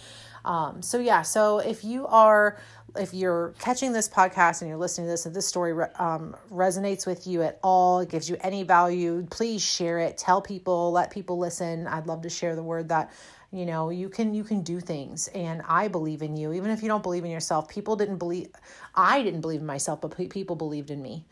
Um, 0.45 0.81
so 0.81 0.99
yeah, 0.99 1.23
so 1.23 1.59
if 1.59 1.83
you 1.83 2.05
are, 2.07 2.59
if 2.95 3.13
you're 3.13 3.55
catching 3.59 3.91
this 3.91 4.07
podcast 4.07 4.61
and 4.61 4.69
you're 4.69 4.77
listening 4.77 5.07
to 5.07 5.11
this, 5.11 5.25
and 5.25 5.35
this 5.35 5.47
story 5.47 5.73
um, 5.97 6.35
resonates 6.51 7.07
with 7.07 7.25
you 7.25 7.41
at 7.41 7.59
all, 7.63 8.01
it 8.01 8.09
gives 8.09 8.29
you 8.29 8.37
any 8.41 8.63
value, 8.63 9.25
please 9.31 9.63
share 9.63 9.99
it. 9.99 10.17
Tell 10.17 10.41
people, 10.41 10.91
let 10.91 11.09
people 11.09 11.39
listen. 11.39 11.87
I'd 11.87 12.07
love 12.07 12.21
to 12.21 12.29
share 12.29 12.55
the 12.55 12.63
word 12.63 12.89
that 12.89 13.11
you 13.53 13.67
know 13.67 13.91
you 13.91 14.09
can 14.09 14.33
you 14.33 14.43
can 14.43 14.63
do 14.63 14.79
things 14.79 15.27
and 15.29 15.61
i 15.67 15.87
believe 15.87 16.23
in 16.23 16.35
you 16.35 16.53
even 16.53 16.71
if 16.71 16.81
you 16.81 16.87
don't 16.87 17.03
believe 17.03 17.23
in 17.23 17.29
yourself 17.29 17.69
people 17.69 17.95
didn't 17.95 18.17
believe 18.17 18.47
i 18.95 19.21
didn't 19.21 19.41
believe 19.41 19.59
in 19.59 19.65
myself 19.65 20.01
but 20.01 20.17
people 20.29 20.55
believed 20.55 20.89
in 20.89 21.01
me 21.01 21.23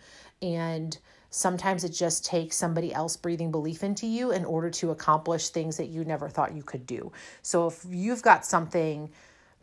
and 0.41 0.97
sometimes 1.30 1.84
it 1.84 1.89
just 1.89 2.25
takes 2.25 2.56
somebody 2.58 2.93
else 2.93 3.15
breathing 3.15 3.51
belief 3.51 3.84
into 3.84 4.06
you 4.06 4.32
in 4.32 4.45
order 4.45 4.69
to 4.69 4.91
accomplish 4.91 5.49
things 5.49 5.77
that 5.77 5.88
you 5.88 6.04
never 6.04 6.27
thought 6.30 6.56
you 6.56 6.63
could 6.63 6.86
do. 6.86 7.12
So 7.41 7.67
if 7.67 7.86
you've 7.89 8.21
got 8.21 8.45
something 8.45 9.10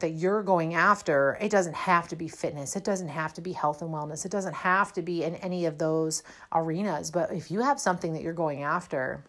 that 0.00 0.10
you're 0.10 0.42
going 0.42 0.74
after, 0.74 1.36
it 1.40 1.50
doesn't 1.50 1.74
have 1.74 2.08
to 2.08 2.16
be 2.16 2.28
fitness. 2.28 2.76
It 2.76 2.84
doesn't 2.84 3.08
have 3.08 3.34
to 3.34 3.40
be 3.40 3.52
health 3.52 3.82
and 3.82 3.90
wellness. 3.90 4.24
It 4.24 4.30
doesn't 4.30 4.54
have 4.54 4.92
to 4.94 5.02
be 5.02 5.24
in 5.24 5.34
any 5.36 5.66
of 5.66 5.78
those 5.78 6.22
arenas. 6.52 7.10
But 7.10 7.32
if 7.32 7.50
you 7.50 7.60
have 7.60 7.80
something 7.80 8.12
that 8.12 8.22
you're 8.22 8.32
going 8.32 8.62
after, 8.62 9.24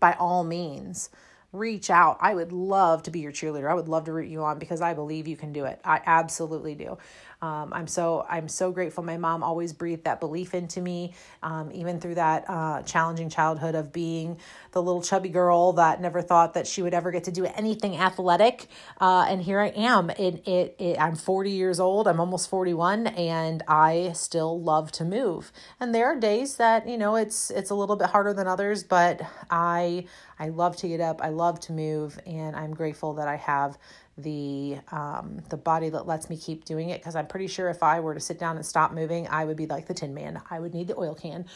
by 0.00 0.14
all 0.14 0.44
means, 0.44 1.08
reach 1.54 1.88
out. 1.88 2.18
I 2.20 2.34
would 2.34 2.52
love 2.52 3.04
to 3.04 3.10
be 3.10 3.20
your 3.20 3.32
cheerleader. 3.32 3.70
I 3.70 3.74
would 3.74 3.88
love 3.88 4.04
to 4.04 4.12
root 4.12 4.28
you 4.28 4.42
on 4.42 4.58
because 4.58 4.80
I 4.80 4.94
believe 4.94 5.28
you 5.28 5.36
can 5.36 5.52
do 5.52 5.64
it. 5.64 5.80
I 5.84 6.00
absolutely 6.04 6.74
do. 6.74 6.98
Um, 7.44 7.74
I'm 7.74 7.86
so 7.86 8.24
I'm 8.28 8.48
so 8.48 8.72
grateful. 8.72 9.04
My 9.04 9.18
mom 9.18 9.42
always 9.42 9.74
breathed 9.74 10.04
that 10.04 10.18
belief 10.18 10.54
into 10.54 10.80
me, 10.80 11.12
um, 11.42 11.70
even 11.72 12.00
through 12.00 12.14
that 12.14 12.44
uh, 12.48 12.82
challenging 12.82 13.28
childhood 13.28 13.74
of 13.74 13.92
being 13.92 14.38
the 14.72 14.82
little 14.82 15.02
chubby 15.02 15.28
girl 15.28 15.74
that 15.74 16.00
never 16.00 16.22
thought 16.22 16.54
that 16.54 16.66
she 16.66 16.80
would 16.80 16.94
ever 16.94 17.10
get 17.10 17.24
to 17.24 17.32
do 17.32 17.44
anything 17.44 17.98
athletic. 17.98 18.68
Uh, 18.98 19.26
and 19.28 19.42
here 19.42 19.60
I 19.60 19.68
am. 19.68 20.08
It, 20.10 20.46
it, 20.48 20.76
it 20.78 20.98
I'm 20.98 21.16
40 21.16 21.50
years 21.50 21.80
old. 21.80 22.08
I'm 22.08 22.18
almost 22.18 22.48
41, 22.48 23.08
and 23.08 23.62
I 23.68 24.12
still 24.14 24.58
love 24.58 24.90
to 24.92 25.04
move. 25.04 25.52
And 25.78 25.94
there 25.94 26.06
are 26.06 26.16
days 26.18 26.56
that 26.56 26.88
you 26.88 26.96
know 26.96 27.16
it's 27.16 27.50
it's 27.50 27.68
a 27.68 27.74
little 27.74 27.96
bit 27.96 28.08
harder 28.08 28.32
than 28.32 28.46
others, 28.46 28.84
but 28.84 29.20
I 29.50 30.06
I 30.38 30.48
love 30.48 30.76
to 30.78 30.88
get 30.88 31.00
up. 31.00 31.20
I 31.22 31.28
love 31.28 31.60
to 31.60 31.72
move, 31.72 32.18
and 32.26 32.56
I'm 32.56 32.74
grateful 32.74 33.14
that 33.14 33.28
I 33.28 33.36
have 33.36 33.78
the 34.16 34.78
um, 34.92 35.42
the 35.50 35.56
body 35.56 35.88
that 35.88 36.06
lets 36.06 36.30
me 36.30 36.36
keep 36.36 36.64
doing 36.64 36.90
it 36.90 37.00
because 37.00 37.16
I'm 37.16 37.26
pretty 37.26 37.48
sure 37.48 37.68
if 37.68 37.82
I 37.82 38.00
were 38.00 38.14
to 38.14 38.20
sit 38.20 38.38
down 38.38 38.56
and 38.56 38.64
stop 38.64 38.92
moving, 38.92 39.26
I 39.28 39.44
would 39.44 39.56
be 39.56 39.66
like 39.66 39.86
the 39.86 39.94
Tin 39.94 40.14
Man. 40.14 40.40
I 40.50 40.60
would 40.60 40.74
need 40.74 40.88
the 40.88 40.98
oil 40.98 41.14
can. 41.14 41.46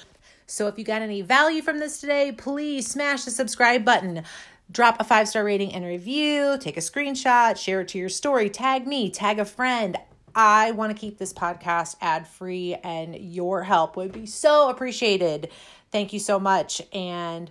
So 0.46 0.66
if 0.66 0.78
you 0.78 0.84
got 0.84 1.02
any 1.02 1.22
value 1.22 1.62
from 1.62 1.78
this 1.78 2.00
today, 2.00 2.32
please 2.32 2.86
smash 2.88 3.24
the 3.24 3.30
subscribe 3.30 3.84
button. 3.84 4.24
Drop 4.70 4.96
a 5.00 5.04
five 5.04 5.28
star 5.28 5.44
rating 5.44 5.72
and 5.72 5.84
review, 5.84 6.58
take 6.60 6.76
a 6.76 6.80
screenshot, 6.80 7.56
share 7.56 7.80
it 7.82 7.88
to 7.88 7.98
your 7.98 8.08
story, 8.08 8.50
tag 8.50 8.86
me, 8.86 9.10
tag 9.10 9.38
a 9.38 9.44
friend. 9.44 9.96
I 10.34 10.72
want 10.72 10.94
to 10.94 10.98
keep 10.98 11.18
this 11.18 11.32
podcast 11.32 11.96
ad 12.00 12.28
free, 12.28 12.74
and 12.84 13.16
your 13.16 13.62
help 13.62 13.96
would 13.96 14.12
be 14.12 14.26
so 14.26 14.68
appreciated. 14.68 15.50
Thank 15.90 16.12
you 16.12 16.18
so 16.18 16.38
much, 16.38 16.82
and 16.92 17.50